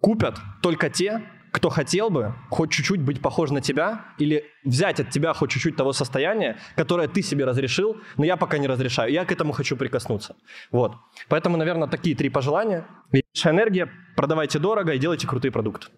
[0.00, 1.22] купят только те,
[1.52, 5.76] кто хотел бы хоть чуть-чуть быть похож на тебя или взять от тебя хоть чуть-чуть
[5.76, 9.12] того состояния, которое ты себе разрешил, но я пока не разрешаю.
[9.12, 10.36] Я к этому хочу прикоснуться.
[10.70, 10.92] Вот.
[11.28, 12.86] Поэтому, наверное, такие три пожелания.
[13.34, 15.88] Энергия, продавайте дорого и делайте крутые продукты.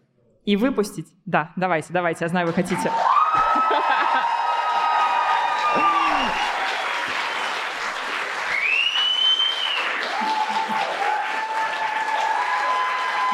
[0.45, 1.07] И выпустить.
[1.24, 2.91] Да, давайте, давайте, я знаю, вы хотите.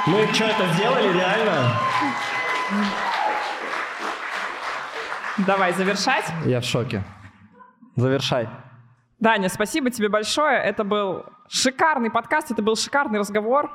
[0.06, 1.70] Мы что, это сделали реально?
[5.46, 6.24] Давай завершать.
[6.46, 7.02] Я в шоке.
[7.94, 8.48] Завершай.
[9.18, 10.58] Даня, спасибо тебе большое.
[10.58, 13.70] Это был шикарный подкаст, это был шикарный разговор.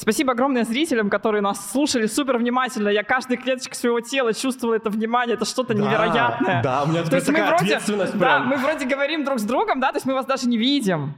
[0.00, 2.88] Спасибо огромное зрителям, которые нас слушали супер внимательно.
[2.88, 5.34] Я каждой клеточкой своего тела чувствовала это внимание.
[5.34, 6.62] Это что-то Да, невероятное.
[6.62, 8.48] да, у меня То теперь есть мы такая вроде, ответственность да, прям.
[8.48, 11.12] мы вроде говорим друг с другом, да, то есть мы вас даже не видим.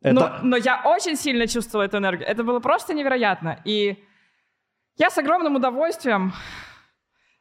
[0.00, 0.14] Это...
[0.14, 2.28] Но, но я очень сильно чувствовала эту энергию.
[2.28, 3.58] Это было просто невероятно.
[3.64, 4.00] И
[4.96, 6.34] я с огромным удовольствием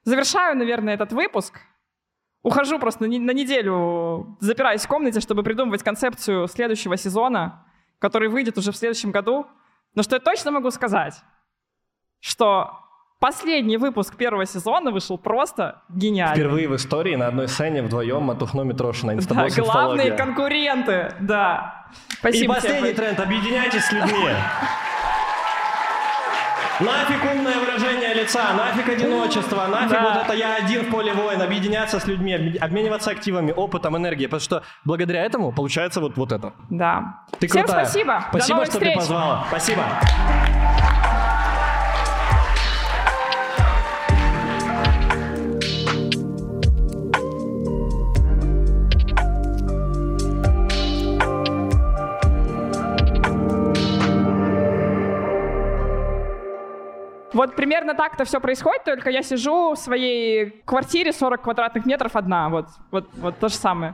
[0.06, 1.60] завершаю, наверное, этот выпуск.
[2.42, 7.64] Ухожу просто на неделю, запираюсь в комнате, чтобы придумывать концепцию следующего сезона,
[8.00, 9.46] который выйдет уже в следующем году.
[9.96, 11.16] Но что я точно могу сказать,
[12.20, 12.80] что
[13.20, 16.36] последний выпуск первого сезона вышел просто гениально.
[16.36, 19.16] Впервые в истории на одной сцене вдвоем Матухно Митрошина.
[19.16, 21.88] Да, главные конкуренты, да.
[21.92, 22.62] И Спасибо тебе.
[22.62, 23.20] последний тренд.
[23.20, 24.30] Объединяйтесь с людьми.
[26.80, 30.02] Нафиг умное выражение лица, нафиг одиночество, нафиг Да.
[30.14, 34.28] вот это я один в поле воин, объединяться с людьми, обме- обмениваться активами, опытом, энергией,
[34.28, 36.54] потому что благодаря этому получается вот, вот это.
[36.70, 37.22] Да.
[37.40, 37.86] Ты Всем крутая.
[37.86, 38.14] спасибо.
[38.20, 38.94] До Спасибо, новых что встреч.
[38.94, 39.46] ты позвала.
[39.50, 39.84] Спасибо.
[57.36, 62.48] Вот примерно так-то все происходит, только я сижу в своей квартире 40 квадратных метров одна.
[62.48, 63.94] Вот, вот, вот то же самое.